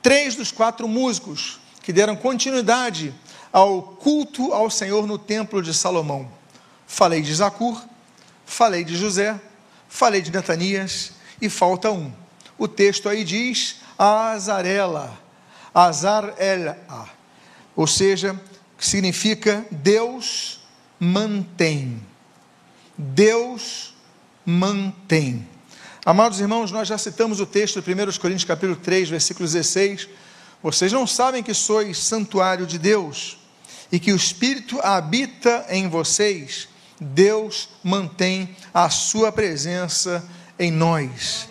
três 0.00 0.36
dos 0.36 0.52
quatro 0.52 0.86
músicos 0.86 1.58
que 1.82 1.92
deram 1.92 2.14
continuidade 2.14 3.12
ao 3.52 3.82
culto 3.82 4.52
ao 4.52 4.70
Senhor 4.70 5.06
no 5.06 5.18
templo 5.18 5.60
de 5.60 5.74
Salomão. 5.74 6.30
Falei 6.86 7.22
de 7.22 7.34
Zacur, 7.34 7.82
falei 8.46 8.84
de 8.84 8.96
José, 8.96 9.40
falei 9.88 10.22
de 10.22 10.30
Netanias 10.30 11.12
e 11.42 11.48
falta 11.48 11.90
um. 11.90 12.12
O 12.56 12.68
texto 12.68 13.08
aí 13.08 13.24
diz 13.24 13.80
Azarela, 13.98 15.18
Azar-ela, 15.74 16.78
ou 17.74 17.86
seja, 17.86 18.40
significa 18.78 19.66
Deus 19.70 20.60
mantém. 21.00 22.00
Deus 22.96 23.86
mantém. 23.86 23.89
Amados 26.04 26.40
irmãos, 26.40 26.72
nós 26.72 26.88
já 26.88 26.96
citamos 26.96 27.40
o 27.40 27.46
texto 27.46 27.82
de 27.82 27.92
1 27.92 28.18
Coríntios 28.18 28.44
capítulo 28.44 28.76
3, 28.76 29.10
versículo 29.10 29.46
16. 29.46 30.08
Vocês 30.62 30.92
não 30.92 31.06
sabem 31.06 31.42
que 31.42 31.52
sois 31.52 31.98
santuário 31.98 32.66
de 32.66 32.78
Deus 32.78 33.36
e 33.92 33.98
que 33.98 34.12
o 34.12 34.16
Espírito 34.16 34.80
habita 34.82 35.66
em 35.68 35.88
vocês? 35.88 36.68
Deus 36.98 37.68
mantém 37.82 38.56
a 38.72 38.88
sua 38.88 39.30
presença 39.30 40.26
em 40.58 40.70
nós. 40.70 41.48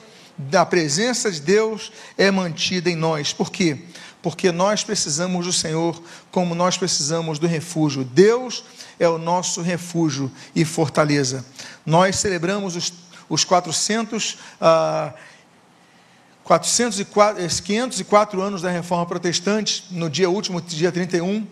A 0.52 0.66
presença 0.66 1.32
de 1.32 1.42
Deus 1.42 1.92
é 2.18 2.32
mantida 2.32 2.90
em 2.90 2.96
nós. 2.96 3.34
Por 3.34 3.52
quê? 3.52 3.78
Porque 4.22 4.52
nós 4.52 4.84
precisamos 4.84 5.46
do 5.46 5.54
Senhor 5.54 6.02
como 6.30 6.54
nós 6.54 6.78
precisamos 6.78 7.40
do 7.40 7.48
refúgio. 7.48 8.04
Deus 8.04 8.64
é 9.00 9.08
o 9.08 9.18
nosso 9.18 9.62
refúgio 9.62 10.30
e 10.54 10.66
fortaleza. 10.66 11.46
Nós 11.86 12.18
celebramos 12.18 12.76
os, 12.76 12.94
os 13.30 13.46
400, 13.46 14.38
ah, 14.60 15.14
404, 16.44 17.48
504 17.64 18.42
anos 18.42 18.62
da 18.62 18.70
Reforma 18.70 19.06
Protestante, 19.06 19.86
no 19.90 20.10
dia 20.10 20.30
último, 20.30 20.60
dia 20.60 20.92
31, 20.92 21.48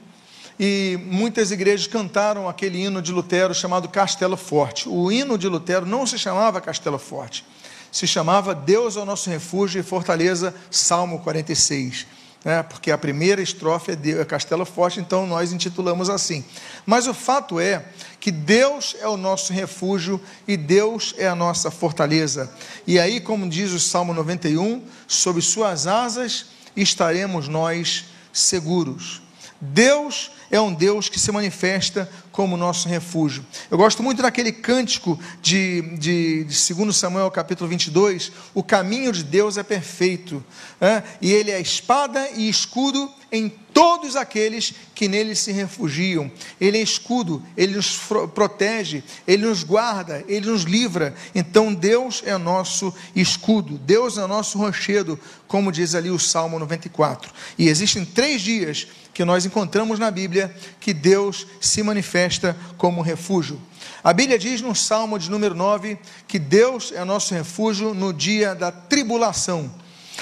e 0.60 1.00
muitas 1.06 1.52
igrejas 1.52 1.88
cantaram 1.88 2.50
aquele 2.50 2.84
hino 2.84 3.02
de 3.02 3.14
Lutero 3.14 3.54
chamado 3.54 3.88
Castelo 3.88 4.36
Forte. 4.36 4.90
O 4.90 5.10
hino 5.10 5.38
de 5.38 5.48
Lutero 5.48 5.86
não 5.86 6.06
se 6.06 6.18
chamava 6.18 6.60
Castelo 6.60 6.98
Forte, 6.98 7.46
se 7.92 8.06
chamava 8.06 8.54
Deus 8.54 8.98
é 8.98 9.00
o 9.00 9.06
nosso 9.06 9.30
refúgio 9.30 9.80
e 9.80 9.84
fortaleza, 9.84 10.54
Salmo 10.70 11.20
46 11.20 12.27
né, 12.48 12.64
porque 12.64 12.92
a 12.92 12.98
primeira 12.98 13.42
estrofe 13.42 13.92
é, 13.92 13.96
de, 13.98 14.18
é 14.18 14.24
Castelo 14.24 14.64
Forte, 14.64 15.02
então 15.02 15.28
nós 15.28 15.52
intitulamos 15.52 16.10
assim. 16.10 16.46
Mas 16.86 17.06
o 17.06 17.14
fato 17.14 17.60
é 17.60 17.84
que 18.22 18.32
Deus 18.32 18.96
é 19.02 19.08
o 19.10 19.18
nosso 19.18 19.52
refúgio 19.52 20.22
e 20.48 20.56
Deus 20.56 21.14
é 21.18 21.28
a 21.28 21.36
nossa 21.36 21.70
fortaleza. 21.70 22.50
E 22.88 22.98
aí, 22.98 23.20
como 23.20 23.50
diz 23.50 23.74
o 23.74 23.80
Salmo 23.82 24.14
91, 24.14 24.82
sob 25.06 25.42
suas 25.42 25.88
asas 25.88 26.46
estaremos 26.74 27.50
nós 27.50 28.06
seguros. 28.32 29.22
Deus 29.60 30.32
é 30.50 30.62
um 30.62 30.74
Deus 30.74 31.10
que 31.10 31.20
se 31.20 31.34
manifesta 31.34 32.10
como 32.38 32.56
nosso 32.56 32.88
refúgio. 32.88 33.44
Eu 33.72 33.80
gosto 33.80 34.04
muito 34.04 34.22
daquele 34.22 34.52
cântico 34.52 35.20
de, 35.42 35.82
de, 35.98 36.44
de 36.44 36.74
2 36.76 36.96
Samuel 36.96 37.32
capítulo 37.32 37.68
22, 37.68 38.32
o 38.54 38.62
caminho 38.62 39.12
de 39.12 39.24
Deus 39.24 39.58
é 39.58 39.64
perfeito, 39.64 40.46
né? 40.80 41.04
e 41.20 41.32
ele 41.32 41.50
é 41.50 41.60
espada 41.60 42.30
e 42.36 42.48
escudo 42.48 43.12
em 43.32 43.52
todos 43.78 44.16
aqueles 44.16 44.74
que 44.96 45.08
nele 45.08 45.36
se 45.36 45.52
refugiam. 45.52 46.32
Ele 46.60 46.80
é 46.80 46.82
escudo, 46.82 47.44
ele 47.56 47.76
nos 47.76 47.96
protege, 48.34 49.04
ele 49.28 49.46
nos 49.46 49.64
guarda, 49.64 50.26
ele 50.28 50.50
nos 50.50 50.64
livra. 50.64 51.14
Então 51.36 51.72
Deus 51.72 52.24
é 52.26 52.36
nosso 52.40 52.92
escudo, 53.16 53.78
Deus 53.78 54.18
é 54.18 54.26
nosso 54.26 54.58
rochedo, 54.58 55.20
como 55.48 55.72
diz 55.72 55.94
ali 55.94 56.10
o 56.10 56.18
Salmo 56.18 56.58
94. 56.58 57.32
E 57.56 57.70
existem 57.70 58.04
três 58.04 58.42
dias 58.42 58.88
que 59.14 59.24
nós 59.24 59.46
encontramos 59.46 60.00
na 60.00 60.10
Bíblia 60.10 60.52
que 60.80 60.92
Deus 60.92 61.46
se 61.62 61.84
manifesta 61.84 62.58
como 62.80 63.04
refúgio. 63.04 63.62
A 64.04 64.12
Bíblia 64.12 64.40
diz 64.40 64.60
no 64.60 64.74
Salmo 64.74 65.20
de 65.20 65.30
número 65.30 65.54
9 65.54 66.00
que 66.28 66.40
Deus 66.40 66.92
é 66.92 67.06
nosso 67.06 67.32
refúgio 67.36 67.94
no 67.94 68.12
dia 68.12 68.56
da 68.56 68.72
tribulação. 68.72 69.72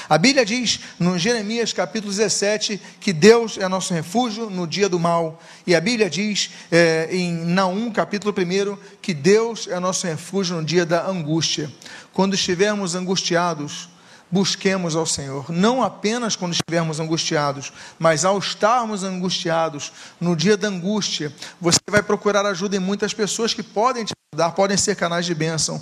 A 0.08 0.18
Bíblia 0.18 0.46
diz 0.46 0.80
no 1.00 1.18
Jeremias 1.18 1.74
capítulo 1.74 2.12
17 2.12 2.80
que 3.00 3.12
Deus 3.12 3.58
é 3.58 3.68
nosso 3.68 3.94
refúgio 3.94 4.50
no 4.50 4.68
dia 4.68 4.88
do 4.88 5.00
mal. 5.00 5.42
E 5.66 5.74
a 5.76 5.82
Bíblia 5.82 6.10
diz 6.10 6.52
é, 6.72 7.08
em 7.12 7.34
Naum 7.34 7.92
capítulo 7.92 8.34
1 8.38 8.78
que 9.02 9.14
Deus 9.14 9.68
é 9.68 9.80
nosso 9.80 10.06
refúgio 10.06 10.58
no 10.58 10.64
dia 10.64 10.86
da 10.86 11.08
angústia. 11.08 11.72
Quando 12.14 12.36
estivermos 12.36 12.94
angustiados, 12.94 13.90
busquemos 14.30 14.96
ao 14.96 15.06
Senhor, 15.06 15.52
não 15.52 15.82
apenas 15.82 16.36
quando 16.36 16.54
estivermos 16.54 17.00
angustiados, 17.00 17.72
mas 17.98 18.26
ao 18.26 18.38
estarmos 18.38 19.04
angustiados, 19.04 19.92
no 20.20 20.36
dia 20.36 20.58
da 20.58 20.68
angústia, 20.68 21.34
você 21.62 21.80
vai 21.90 22.04
procurar 22.04 22.46
ajuda 22.46 22.76
em 22.76 22.80
muitas 22.80 23.14
pessoas 23.14 23.54
que 23.54 23.64
podem 23.64 24.04
te 24.04 24.14
ajudar, 24.34 24.52
podem 24.52 24.78
ser 24.78 24.96
canais 24.96 25.26
de 25.26 25.34
bênção. 25.34 25.82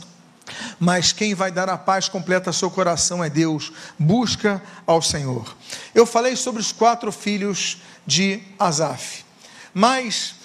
Mas 0.80 1.12
quem 1.12 1.34
vai 1.34 1.52
dar 1.52 1.70
a 1.70 1.78
paz 1.78 2.10
completa 2.10 2.50
ao 2.50 2.54
seu 2.54 2.70
coração 2.70 3.24
é 3.24 3.30
Deus. 3.30 3.72
Busca 3.98 4.62
ao 4.86 5.02
Senhor. 5.02 5.56
Eu 5.94 6.06
falei 6.06 6.36
sobre 6.36 6.62
os 6.62 6.72
quatro 6.72 7.12
filhos 7.12 7.78
de 8.06 8.42
Asaf. 8.60 9.24
Mas 9.74 10.36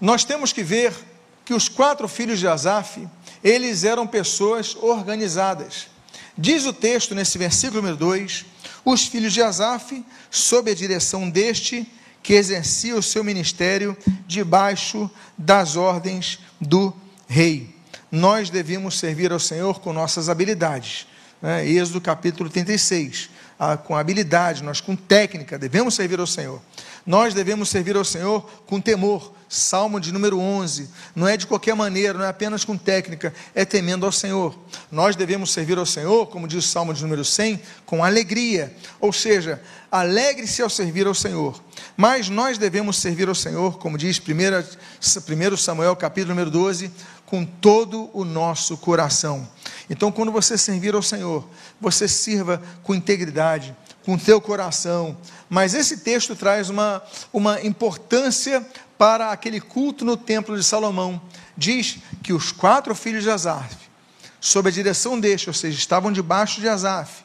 nós 0.00 0.24
temos 0.24 0.52
que 0.52 0.62
ver 0.62 0.94
que 1.44 1.52
os 1.52 1.68
quatro 1.68 2.06
filhos 2.06 2.38
de 2.38 2.46
Asaf, 2.46 3.06
eles 3.42 3.84
eram 3.84 4.06
pessoas 4.06 4.76
organizadas. 4.76 5.88
Diz 6.38 6.64
o 6.64 6.72
texto 6.72 7.14
nesse 7.14 7.36
versículo 7.36 7.82
número 7.82 7.96
2: 7.96 8.46
os 8.84 9.06
filhos 9.06 9.32
de 9.32 9.42
Asaf, 9.42 10.04
sob 10.30 10.70
a 10.70 10.74
direção 10.74 11.28
deste, 11.28 11.86
que 12.22 12.34
exercia 12.34 12.96
o 12.96 13.02
seu 13.02 13.24
ministério 13.24 13.96
debaixo 14.26 15.10
das 15.36 15.74
ordens 15.74 16.38
do 16.60 16.94
rei 17.26 17.79
nós 18.10 18.50
devemos 18.50 18.98
servir 18.98 19.32
ao 19.32 19.38
Senhor 19.38 19.80
com 19.80 19.92
nossas 19.92 20.28
habilidades. 20.28 21.06
Né? 21.40 21.66
Êxodo 21.66 22.00
capítulo 22.00 22.50
36. 22.50 23.30
Ah, 23.58 23.76
com 23.76 23.94
habilidade, 23.94 24.62
nós 24.62 24.80
com 24.80 24.96
técnica 24.96 25.58
devemos 25.58 25.94
servir 25.94 26.18
ao 26.18 26.26
Senhor. 26.26 26.60
Nós 27.06 27.34
devemos 27.34 27.68
servir 27.68 27.96
ao 27.96 28.04
Senhor 28.04 28.42
com 28.66 28.80
temor. 28.80 29.34
Salmo 29.52 29.98
de 29.98 30.12
número 30.12 30.38
11. 30.38 30.88
Não 31.12 31.26
é 31.26 31.36
de 31.36 31.44
qualquer 31.44 31.74
maneira, 31.74 32.16
não 32.16 32.24
é 32.24 32.28
apenas 32.28 32.64
com 32.64 32.78
técnica, 32.78 33.34
é 33.52 33.64
temendo 33.64 34.06
ao 34.06 34.12
Senhor. 34.12 34.56
Nós 34.92 35.16
devemos 35.16 35.50
servir 35.50 35.76
ao 35.76 35.84
Senhor, 35.84 36.26
como 36.26 36.46
diz 36.46 36.64
o 36.64 36.68
Salmo 36.68 36.94
de 36.94 37.02
número 37.02 37.24
100, 37.24 37.60
com 37.84 38.04
alegria. 38.04 38.72
Ou 39.00 39.12
seja, 39.12 39.60
alegre-se 39.90 40.62
ao 40.62 40.70
servir 40.70 41.08
ao 41.08 41.14
Senhor. 41.14 41.60
Mas 41.96 42.28
nós 42.28 42.58
devemos 42.58 42.98
servir 42.98 43.28
ao 43.28 43.34
Senhor, 43.34 43.76
como 43.78 43.98
diz 43.98 44.20
1 44.20 45.56
Samuel 45.56 45.96
capítulo 45.96 46.32
número 46.32 46.50
12, 46.50 46.92
com 47.30 47.44
todo 47.44 48.10
o 48.12 48.24
nosso 48.24 48.76
coração. 48.76 49.48
Então, 49.88 50.10
quando 50.10 50.32
você 50.32 50.58
servir 50.58 50.96
ao 50.96 51.02
Senhor, 51.02 51.48
você 51.80 52.08
sirva 52.08 52.60
com 52.82 52.92
integridade, 52.92 53.74
com 54.04 54.18
teu 54.18 54.40
coração. 54.40 55.16
Mas 55.48 55.72
esse 55.72 55.98
texto 55.98 56.34
traz 56.34 56.68
uma, 56.68 57.00
uma 57.32 57.62
importância 57.62 58.66
para 58.98 59.30
aquele 59.30 59.60
culto 59.60 60.04
no 60.04 60.16
templo 60.16 60.56
de 60.56 60.64
Salomão. 60.64 61.22
Diz 61.56 61.98
que 62.20 62.32
os 62.32 62.50
quatro 62.50 62.96
filhos 62.96 63.22
de 63.22 63.30
Asaf, 63.30 63.76
sob 64.40 64.68
a 64.68 64.72
direção 64.72 65.18
deste, 65.18 65.48
ou 65.48 65.54
seja, 65.54 65.78
estavam 65.78 66.10
debaixo 66.10 66.60
de 66.60 66.68
Asaf, 66.68 67.22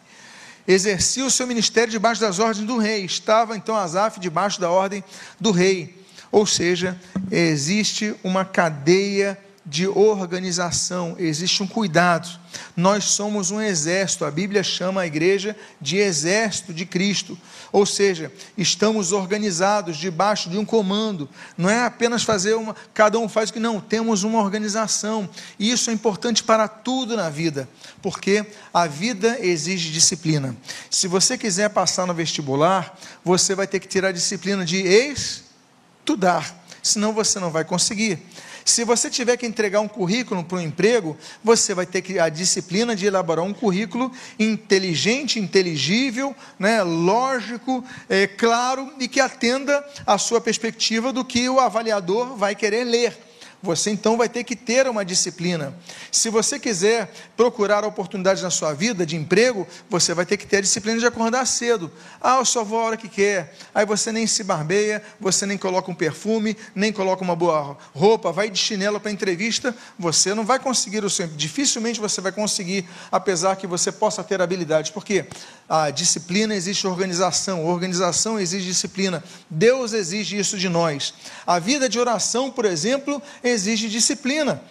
exerciam 0.68 1.26
o 1.26 1.32
seu 1.32 1.48
ministério 1.48 1.90
debaixo 1.90 2.22
das 2.22 2.38
ordens 2.38 2.68
do 2.68 2.78
rei. 2.78 3.06
Estava 3.06 3.58
então 3.58 3.76
Asaf 3.76 4.20
debaixo 4.20 4.62
da 4.62 4.70
ordem 4.70 5.04
do 5.40 5.50
rei. 5.50 6.00
Ou 6.32 6.46
seja, 6.46 7.00
existe 7.32 8.16
uma 8.24 8.46
cadeia 8.46 9.36
de 9.66 9.88
organização, 9.88 11.16
existe 11.18 11.64
um 11.64 11.68
cuidado. 11.68 12.30
Nós 12.78 13.06
somos 13.06 13.50
um 13.50 13.60
exército, 13.60 14.24
a 14.24 14.30
Bíblia 14.30 14.64
chama 14.64 15.02
a 15.02 15.08
igreja 15.08 15.56
de 15.82 15.98
exército 15.98 16.72
de 16.72 16.86
Cristo. 16.86 17.38
Ou 17.72 17.84
seja, 17.84 18.32
estamos 18.56 19.12
organizados 19.12 19.98
debaixo 19.98 20.50
de 20.50 20.58
um 20.58 20.64
comando. 20.64 21.28
Não 21.58 21.68
é 21.68 21.84
apenas 21.84 22.24
fazer 22.24 22.54
uma, 22.54 22.76
cada 22.94 23.18
um 23.18 23.28
faz 23.28 23.50
o 23.50 23.54
que 23.54 23.60
não, 23.60 23.82
temos 23.82 24.24
uma 24.24 24.40
organização. 24.40 25.28
E 25.58 25.72
isso 25.72 25.90
é 25.90 25.94
importante 25.94 26.44
para 26.44 26.68
tudo 26.68 27.18
na 27.18 27.30
vida, 27.30 27.68
porque 28.04 28.46
a 28.72 28.86
vida 28.86 29.40
exige 29.42 29.92
disciplina. 29.92 30.56
Se 30.92 31.08
você 31.08 31.38
quiser 31.38 31.70
passar 31.70 32.06
no 32.06 32.14
vestibular, 32.14 32.98
você 33.24 33.56
vai 33.56 33.66
ter 33.66 33.80
que 33.80 33.88
ter 33.88 34.06
a 34.06 34.12
disciplina 34.12 34.64
de 34.64 34.78
estudar, 34.78 36.64
senão 36.84 37.14
você 37.14 37.40
não 37.40 37.50
vai 37.50 37.66
conseguir. 37.66 38.20
Se 38.66 38.84
você 38.84 39.12
tiver 39.12 39.38
que 39.38 39.46
entregar 39.46 39.80
um 39.80 39.88
currículo 39.88 40.44
para 40.44 40.58
um 40.58 40.62
emprego, 40.62 41.16
você 41.44 41.76
vai 41.76 41.86
ter 41.86 42.02
que 42.02 42.18
a 42.18 42.30
disciplina 42.30 42.96
de 42.96 43.06
elaborar 43.06 43.46
um 43.46 43.54
currículo 43.54 44.12
inteligente, 44.40 45.40
inteligível, 45.40 46.36
né, 46.58 46.82
lógico, 46.82 47.86
é, 48.10 48.26
claro 48.26 48.92
e 49.00 49.08
que 49.08 49.20
atenda 49.20 49.86
à 50.04 50.18
sua 50.18 50.42
perspectiva 50.42 51.14
do 51.14 51.24
que 51.24 51.48
o 51.48 51.60
avaliador 51.60 52.36
vai 52.36 52.56
querer 52.56 52.86
ler. 52.86 53.16
Você 53.62 53.90
então 53.90 54.18
vai 54.18 54.30
ter 54.30 54.44
que 54.44 54.56
ter 54.56 54.88
uma 54.88 55.04
disciplina. 55.04 55.76
Se 56.12 56.30
você 56.30 56.60
quiser 56.60 57.12
procurar 57.36 57.84
oportunidades 57.84 58.44
na 58.44 58.50
sua 58.50 58.74
vida 58.74 59.06
de 59.06 59.16
emprego, 59.16 59.68
você 59.90 60.14
vai 60.14 60.26
ter 60.26 60.38
que 60.38 60.46
ter 60.46 60.58
a 60.58 60.62
disciplina 60.62 61.00
de 61.00 61.06
acordar 61.06 61.46
cedo. 61.46 61.92
Ah, 62.22 62.38
eu 62.38 62.46
só 62.46 62.64
vou 62.64 62.80
a 62.80 62.84
hora 62.84 62.98
que 62.98 63.10
quer. 63.10 63.56
Aí 63.74 63.86
você 63.86 64.12
nem 64.12 64.28
se 64.28 64.44
barbeia, 64.44 65.02
você 65.20 65.46
nem 65.46 65.58
coloca 65.58 65.90
um 65.90 65.96
perfume, 65.96 66.56
nem 66.76 66.94
coloca 66.94 67.24
uma 67.24 67.36
boa 67.36 67.78
roupa, 67.94 68.32
vai 68.32 68.50
de 68.50 68.58
chinelo 68.58 69.00
para 69.00 69.10
a 69.10 69.14
entrevista, 69.14 69.76
você 69.98 70.34
não 70.34 70.46
vai 70.46 70.60
conseguir 70.60 71.04
o 71.04 71.10
seu. 71.10 71.28
Dificilmente 71.28 72.00
você 72.00 72.22
vai 72.22 72.32
conseguir, 72.32 72.88
apesar 73.12 73.56
que 73.56 73.66
você 73.66 73.92
possa 73.92 74.24
ter 74.24 74.42
habilidades. 74.42 74.92
Por 74.92 75.04
quê? 75.04 75.26
A 75.68 75.90
disciplina 75.90 76.54
existe 76.54 76.86
organização, 76.86 77.66
organização 77.66 78.40
exige 78.40 78.68
disciplina. 78.68 79.24
Deus 79.50 79.94
exige 79.94 80.38
isso 80.38 80.58
de 80.58 80.70
nós. 80.70 81.14
A 81.46 81.58
vida 81.58 81.90
de 81.90 82.00
oração, 82.00 82.52
por 82.52 82.66
exemplo, 82.66 83.22
exige 83.44 83.90
disciplina. 83.90 84.62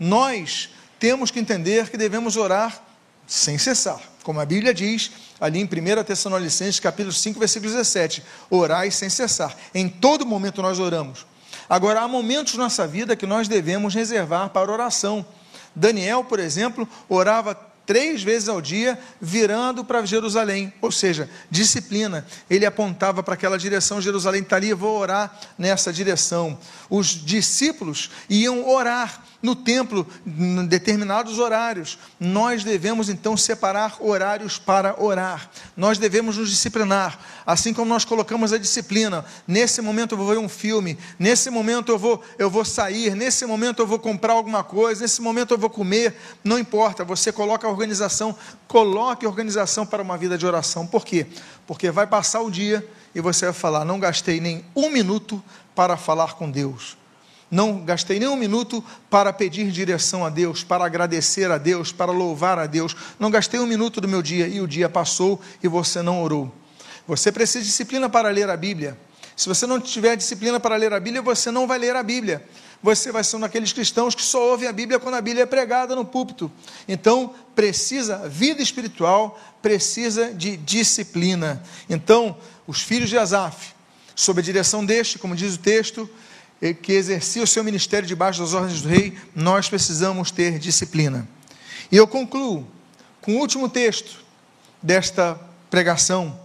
Nós 0.00 0.70
temos 0.98 1.30
que 1.30 1.38
entender 1.38 1.90
que 1.90 1.98
devemos 1.98 2.36
orar 2.36 2.82
sem 3.26 3.58
cessar. 3.58 4.00
Como 4.22 4.40
a 4.40 4.46
Bíblia 4.46 4.72
diz, 4.72 5.10
ali 5.38 5.60
em 5.60 5.64
1 5.64 6.04
Tessalonicenses, 6.04 6.80
capítulo 6.80 7.12
5, 7.12 7.38
versículo 7.38 7.70
17: 7.70 8.22
orai 8.48 8.90
sem 8.90 9.10
cessar. 9.10 9.54
Em 9.74 9.88
todo 9.88 10.24
momento 10.24 10.62
nós 10.62 10.78
oramos. 10.78 11.26
Agora, 11.68 12.00
há 12.00 12.08
momentos 12.08 12.54
na 12.54 12.64
nossa 12.64 12.86
vida 12.86 13.16
que 13.16 13.26
nós 13.26 13.48
devemos 13.48 13.94
reservar 13.94 14.48
para 14.50 14.70
oração. 14.70 15.26
Daniel, 15.74 16.24
por 16.24 16.38
exemplo, 16.38 16.88
orava 17.08 17.54
três 17.86 18.22
vezes 18.22 18.48
ao 18.48 18.60
dia, 18.60 18.98
virando 19.20 19.84
para 19.84 20.04
Jerusalém, 20.04 20.72
ou 20.82 20.90
seja, 20.90 21.30
disciplina. 21.50 22.26
Ele 22.50 22.66
apontava 22.66 23.22
para 23.22 23.34
aquela 23.34 23.56
direção, 23.56 24.00
Jerusalém 24.02 24.42
está 24.42 24.56
ali, 24.56 24.74
vou 24.74 24.98
orar 24.98 25.38
nessa 25.56 25.92
direção. 25.92 26.58
Os 26.90 27.06
discípulos 27.06 28.10
iam 28.28 28.68
orar 28.68 29.24
no 29.46 29.54
templo 29.54 30.04
em 30.26 30.66
determinados 30.66 31.38
horários. 31.38 31.96
Nós 32.18 32.64
devemos 32.64 33.08
então 33.08 33.36
separar 33.36 33.96
horários 34.00 34.58
para 34.58 35.00
orar. 35.00 35.48
Nós 35.76 35.98
devemos 35.98 36.36
nos 36.36 36.50
disciplinar, 36.50 37.16
assim 37.46 37.72
como 37.72 37.88
nós 37.88 38.04
colocamos 38.04 38.52
a 38.52 38.58
disciplina. 38.58 39.24
Nesse 39.46 39.80
momento 39.80 40.14
eu 40.14 40.18
vou 40.18 40.26
ver 40.26 40.38
um 40.38 40.48
filme, 40.48 40.98
nesse 41.16 41.48
momento 41.48 41.92
eu 41.92 41.98
vou 41.98 42.20
eu 42.36 42.50
vou 42.50 42.64
sair, 42.64 43.14
nesse 43.14 43.46
momento 43.46 43.80
eu 43.80 43.86
vou 43.86 44.00
comprar 44.00 44.32
alguma 44.32 44.64
coisa, 44.64 45.02
nesse 45.02 45.22
momento 45.22 45.54
eu 45.54 45.58
vou 45.58 45.70
comer, 45.70 46.16
não 46.42 46.58
importa, 46.58 47.04
você 47.04 47.30
coloca 47.30 47.68
a 47.68 47.70
organização, 47.70 48.34
coloque 48.66 49.24
organização 49.24 49.86
para 49.86 50.02
uma 50.02 50.18
vida 50.18 50.36
de 50.36 50.44
oração. 50.44 50.84
Por 50.84 51.04
quê? 51.04 51.24
Porque 51.68 51.88
vai 51.92 52.08
passar 52.08 52.40
o 52.40 52.50
dia 52.50 52.84
e 53.14 53.20
você 53.20 53.44
vai 53.44 53.54
falar: 53.54 53.84
"Não 53.84 54.00
gastei 54.00 54.40
nem 54.40 54.64
um 54.74 54.90
minuto 54.90 55.40
para 55.72 55.96
falar 55.96 56.34
com 56.34 56.50
Deus". 56.50 56.96
Não 57.50 57.84
gastei 57.84 58.18
nem 58.18 58.28
um 58.28 58.36
minuto 58.36 58.82
para 59.08 59.32
pedir 59.32 59.70
direção 59.70 60.24
a 60.24 60.28
Deus, 60.28 60.64
para 60.64 60.84
agradecer 60.84 61.50
a 61.50 61.58
Deus, 61.58 61.92
para 61.92 62.10
louvar 62.10 62.58
a 62.58 62.66
Deus. 62.66 62.96
Não 63.18 63.30
gastei 63.30 63.60
um 63.60 63.66
minuto 63.66 64.00
do 64.00 64.08
meu 64.08 64.20
dia 64.20 64.48
e 64.48 64.60
o 64.60 64.66
dia 64.66 64.88
passou 64.88 65.40
e 65.62 65.68
você 65.68 66.02
não 66.02 66.22
orou. 66.22 66.52
Você 67.06 67.30
precisa 67.30 67.60
de 67.60 67.66
disciplina 67.66 68.08
para 68.08 68.28
ler 68.30 68.50
a 68.50 68.56
Bíblia. 68.56 68.98
Se 69.36 69.48
você 69.48 69.66
não 69.66 69.78
tiver 69.78 70.16
disciplina 70.16 70.58
para 70.58 70.76
ler 70.76 70.92
a 70.92 70.98
Bíblia, 70.98 71.22
você 71.22 71.50
não 71.50 71.66
vai 71.66 71.78
ler 71.78 71.94
a 71.94 72.02
Bíblia. 72.02 72.44
Você 72.82 73.12
vai 73.12 73.22
ser 73.22 73.36
um 73.36 73.40
daqueles 73.40 73.72
cristãos 73.72 74.14
que 74.14 74.22
só 74.22 74.50
ouvem 74.50 74.68
a 74.68 74.72
Bíblia 74.72 74.98
quando 74.98 75.14
a 75.14 75.20
Bíblia 75.20 75.42
é 75.42 75.46
pregada 75.46 75.94
no 75.94 76.04
púlpito. 76.04 76.50
Então, 76.88 77.34
precisa, 77.54 78.28
vida 78.28 78.62
espiritual 78.62 79.40
precisa 79.62 80.32
de 80.32 80.56
disciplina. 80.56 81.62
Então, 81.88 82.36
os 82.66 82.82
filhos 82.82 83.08
de 83.08 83.18
Asaf, 83.18 83.74
sob 84.14 84.40
a 84.40 84.42
direção 84.42 84.84
deste, 84.84 85.18
como 85.18 85.36
diz 85.36 85.54
o 85.54 85.58
texto, 85.58 86.08
que 86.82 86.92
exercia 86.92 87.42
o 87.42 87.46
seu 87.46 87.62
ministério 87.62 88.08
debaixo 88.08 88.40
das 88.40 88.54
ordens 88.54 88.82
do 88.82 88.88
rei, 88.88 89.16
nós 89.34 89.68
precisamos 89.68 90.30
ter 90.30 90.58
disciplina. 90.58 91.28
E 91.92 91.96
eu 91.96 92.06
concluo 92.06 92.66
com 93.20 93.36
o 93.36 93.38
último 93.38 93.68
texto 93.68 94.24
desta 94.82 95.38
pregação, 95.70 96.38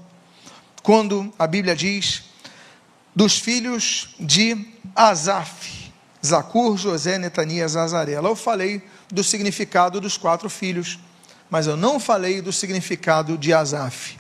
quando 0.83 1.33
a 1.37 1.47
Bíblia 1.47 1.75
diz: 1.75 2.23
dos 3.15 3.37
filhos 3.37 4.15
de 4.19 4.67
Asaf, 4.95 5.91
Zacur, 6.25 6.77
José, 6.77 7.17
Netanias, 7.17 7.75
Azarela. 7.75 8.29
Eu 8.29 8.35
falei 8.35 8.81
do 9.11 9.23
significado 9.23 9.99
dos 10.01 10.17
quatro 10.17 10.49
filhos, 10.49 10.99
mas 11.49 11.67
eu 11.67 11.77
não 11.77 11.99
falei 11.99 12.41
do 12.41 12.51
significado 12.51 13.37
de 13.37 13.53
Asaf. 13.53 14.17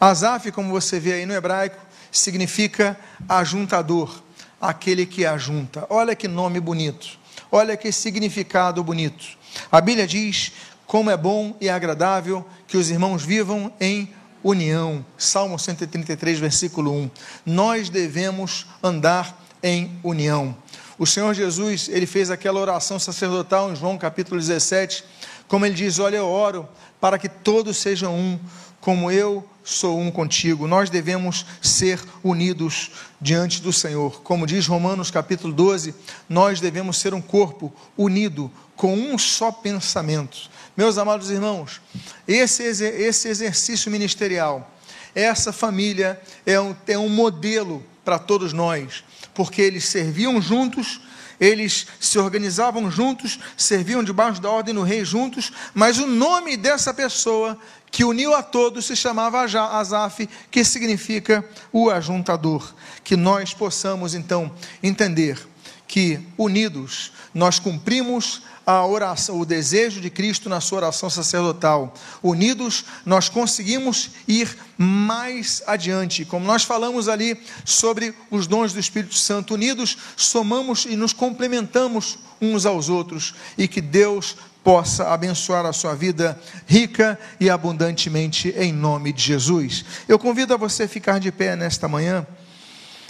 Asaf, 0.00 0.50
como 0.52 0.70
você 0.70 0.98
vê 0.98 1.14
aí 1.14 1.26
no 1.26 1.34
hebraico, 1.34 1.78
significa 2.10 2.98
ajuntador 3.28 4.23
aquele 4.68 5.04
que 5.04 5.26
ajunta. 5.26 5.86
Olha 5.90 6.16
que 6.16 6.26
nome 6.26 6.58
bonito. 6.58 7.18
Olha 7.52 7.76
que 7.76 7.92
significado 7.92 8.82
bonito. 8.82 9.24
A 9.70 9.80
Bíblia 9.80 10.06
diz: 10.06 10.52
como 10.86 11.10
é 11.10 11.16
bom 11.16 11.56
e 11.60 11.68
agradável 11.68 12.44
que 12.66 12.76
os 12.76 12.90
irmãos 12.90 13.24
vivam 13.24 13.72
em 13.80 14.12
união. 14.42 15.04
Salmo 15.16 15.58
133, 15.58 16.38
versículo 16.38 16.92
1. 16.92 17.10
Nós 17.46 17.88
devemos 17.88 18.66
andar 18.82 19.42
em 19.62 19.98
união. 20.02 20.56
O 20.98 21.06
Senhor 21.06 21.34
Jesus, 21.34 21.88
ele 21.88 22.06
fez 22.06 22.30
aquela 22.30 22.60
oração 22.60 22.98
sacerdotal 22.98 23.70
em 23.70 23.76
João 23.76 23.98
capítulo 23.98 24.40
17, 24.40 25.04
como 25.46 25.66
ele 25.66 25.74
diz: 25.74 25.98
Olha, 25.98 26.16
eu 26.16 26.26
oro 26.26 26.68
para 27.00 27.18
que 27.18 27.28
todos 27.28 27.76
sejam 27.76 28.14
um, 28.14 28.38
como 28.80 29.10
eu 29.10 29.46
sou 29.64 29.98
um 29.98 30.10
contigo. 30.10 30.68
Nós 30.68 30.90
devemos 30.90 31.46
ser 31.62 31.98
unidos 32.22 32.90
diante 33.20 33.62
do 33.62 33.72
Senhor. 33.72 34.20
Como 34.22 34.46
diz 34.46 34.66
Romanos 34.66 35.10
capítulo 35.10 35.52
12, 35.52 35.94
nós 36.28 36.60
devemos 36.60 36.98
ser 36.98 37.14
um 37.14 37.20
corpo 37.22 37.72
unido 37.96 38.52
com 38.76 38.94
um 38.94 39.16
só 39.16 39.50
pensamento. 39.50 40.50
Meus 40.76 40.98
amados 40.98 41.30
irmãos, 41.30 41.80
esse, 42.28 42.62
esse 42.62 43.28
exercício 43.28 43.90
ministerial, 43.90 44.70
essa 45.14 45.52
família 45.52 46.20
é 46.44 46.60
um, 46.60 46.76
é 46.86 46.98
um 46.98 47.08
modelo 47.08 47.82
para 48.04 48.18
todos 48.18 48.52
nós, 48.52 49.02
porque 49.32 49.62
eles 49.62 49.84
serviam 49.86 50.42
juntos 50.42 51.00
eles 51.40 51.86
se 51.98 52.18
organizavam 52.18 52.90
juntos, 52.90 53.38
serviam 53.56 54.04
debaixo 54.04 54.40
da 54.40 54.50
ordem 54.50 54.74
do 54.74 54.82
rei 54.82 55.04
juntos, 55.04 55.52
mas 55.74 55.98
o 55.98 56.06
nome 56.06 56.56
dessa 56.56 56.94
pessoa 56.94 57.58
que 57.94 58.02
uniu 58.02 58.34
a 58.34 58.42
todos 58.42 58.86
se 58.86 58.96
chamava 58.96 59.42
Azaf, 59.42 60.28
que 60.50 60.64
significa 60.64 61.48
o 61.72 61.88
ajuntador. 61.88 62.74
Que 63.04 63.16
nós 63.16 63.54
possamos 63.54 64.16
então 64.16 64.52
entender 64.82 65.38
que 65.86 66.18
unidos 66.36 67.12
nós 67.32 67.60
cumprimos 67.60 68.42
a 68.66 68.84
oração, 68.84 69.38
o 69.38 69.46
desejo 69.46 70.00
de 70.00 70.10
Cristo 70.10 70.48
na 70.48 70.60
sua 70.60 70.78
oração 70.78 71.08
sacerdotal. 71.08 71.94
Unidos, 72.20 72.84
nós 73.06 73.28
conseguimos 73.28 74.10
ir 74.26 74.58
mais 74.76 75.62
adiante. 75.64 76.24
Como 76.24 76.44
nós 76.44 76.64
falamos 76.64 77.08
ali 77.08 77.40
sobre 77.64 78.12
os 78.28 78.48
dons 78.48 78.72
do 78.72 78.80
Espírito 78.80 79.14
Santo, 79.14 79.54
unidos, 79.54 79.96
somamos 80.16 80.84
e 80.84 80.96
nos 80.96 81.12
complementamos 81.12 82.18
uns 82.40 82.66
aos 82.66 82.88
outros 82.88 83.36
e 83.56 83.68
que 83.68 83.80
Deus 83.80 84.36
possa 84.64 85.12
abençoar 85.12 85.66
a 85.66 85.74
sua 85.74 85.94
vida 85.94 86.40
rica 86.66 87.18
e 87.38 87.50
abundantemente 87.50 88.48
em 88.56 88.72
nome 88.72 89.12
de 89.12 89.22
Jesus. 89.22 89.84
Eu 90.08 90.18
convido 90.18 90.54
a 90.54 90.56
você 90.56 90.84
a 90.84 90.88
ficar 90.88 91.20
de 91.20 91.30
pé 91.30 91.54
nesta 91.54 91.86
manhã. 91.86 92.26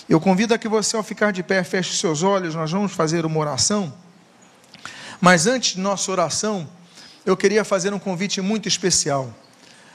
Eu 0.09 0.21
convido 0.21 0.53
a 0.53 0.59
que 0.59 0.69
você, 0.69 0.97
ao 0.97 1.03
ficar 1.05 1.33
de 1.33 1.45
pé, 1.45 1.63
feche 1.63 1.97
seus 1.97 2.25
olhos. 2.25 2.57
Nós 2.57 2.73
vamos 2.73 2.93
fazer 2.93 3.25
uma 3.25 3.39
oração. 3.39 3.95
Mas 5.21 5.47
antes 5.47 5.77
de 5.77 5.81
nossa 5.81 6.11
oração, 6.11 6.69
eu 7.25 7.37
queria 7.37 7.65
fazer 7.65 7.95
um 7.95 8.01
convite 8.01 8.41
muito 8.41 8.69
especial. 8.69 9.33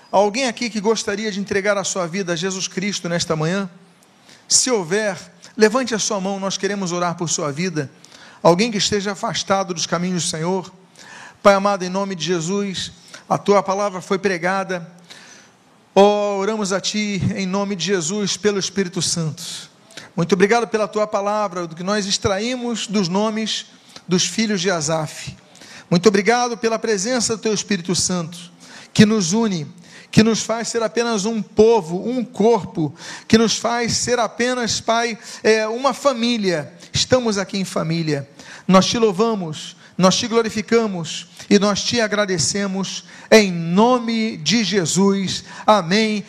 Alguém 0.10 0.48
aqui 0.48 0.70
que 0.70 0.80
gostaria 0.80 1.30
de 1.30 1.42
entregar 1.42 1.78
a 1.78 1.84
sua 1.84 2.08
vida 2.08 2.34
a 2.34 2.36
Jesus 2.38 2.70
Cristo 2.70 3.10
nesta 3.10 3.36
manhã? 3.36 3.70
Se 4.48 4.72
houver, 4.72 5.18
levante 5.58 5.94
a 5.94 6.00
sua 6.00 6.22
mão, 6.22 6.40
nós 6.40 6.58
queremos 6.58 6.94
orar 6.94 7.16
por 7.16 7.30
sua 7.30 7.52
vida. 7.52 7.92
Alguém 8.42 8.72
que 8.72 8.78
esteja 8.78 9.12
afastado 9.12 9.74
dos 9.74 9.86
caminhos 9.86 10.24
do 10.24 10.30
Senhor. 10.30 10.79
Pai 11.42 11.54
amado, 11.54 11.86
em 11.86 11.90
nome 11.90 12.16
de 12.16 12.26
Jesus, 12.26 12.92
a 13.30 13.38
tua 13.38 13.64
palavra 13.64 14.02
foi 14.02 14.20
pregada. 14.20 14.86
Oh, 15.96 16.36
oramos 16.38 16.74
a 16.74 16.82
ti 16.82 17.22
em 17.34 17.46
nome 17.46 17.78
de 17.78 17.86
Jesus 17.86 18.36
pelo 18.36 18.60
Espírito 18.60 19.02
Santo. 19.02 19.42
Muito 20.18 20.34
obrigado 20.34 20.68
pela 20.68 20.86
tua 20.86 21.08
palavra, 21.08 21.66
do 21.66 21.78
que 21.78 21.84
nós 21.84 22.06
extraímos 22.06 22.88
dos 22.88 23.08
nomes 23.08 23.68
dos 24.06 24.26
filhos 24.26 24.60
de 24.60 24.70
Asaf. 24.70 25.34
Muito 25.90 26.10
obrigado 26.10 26.58
pela 26.58 26.78
presença 26.78 27.38
do 27.38 27.42
teu 27.42 27.54
Espírito 27.54 27.96
Santo, 27.96 28.38
que 28.94 29.06
nos 29.06 29.32
une 29.32 29.66
que 30.12 30.24
nos 30.24 30.42
faz 30.42 30.68
ser 30.68 30.84
apenas 30.84 31.24
um 31.24 31.42
povo, 31.42 32.06
um 32.06 32.26
corpo, 32.26 32.94
que 33.28 33.38
nos 33.38 33.58
faz 33.58 33.94
ser 33.94 34.20
apenas, 34.20 34.82
Pai, 34.82 35.18
é, 35.42 35.68
uma 35.68 35.94
família. 35.94 36.74
Estamos 36.92 37.38
aqui 37.38 37.58
em 37.60 37.64
família. 37.64 38.28
Nós 38.68 38.88
te 38.88 38.98
louvamos, 38.98 39.78
nós 40.00 40.16
te 40.16 40.30
glorificamos 40.30 41.28
e 41.50 41.60
nós 41.60 41.84
te 41.84 42.00
agradecemos 42.00 43.04
em 43.30 43.52
nome 43.52 44.38
de 44.38 44.64
Jesus. 44.64 45.44
Amém. 45.68 46.24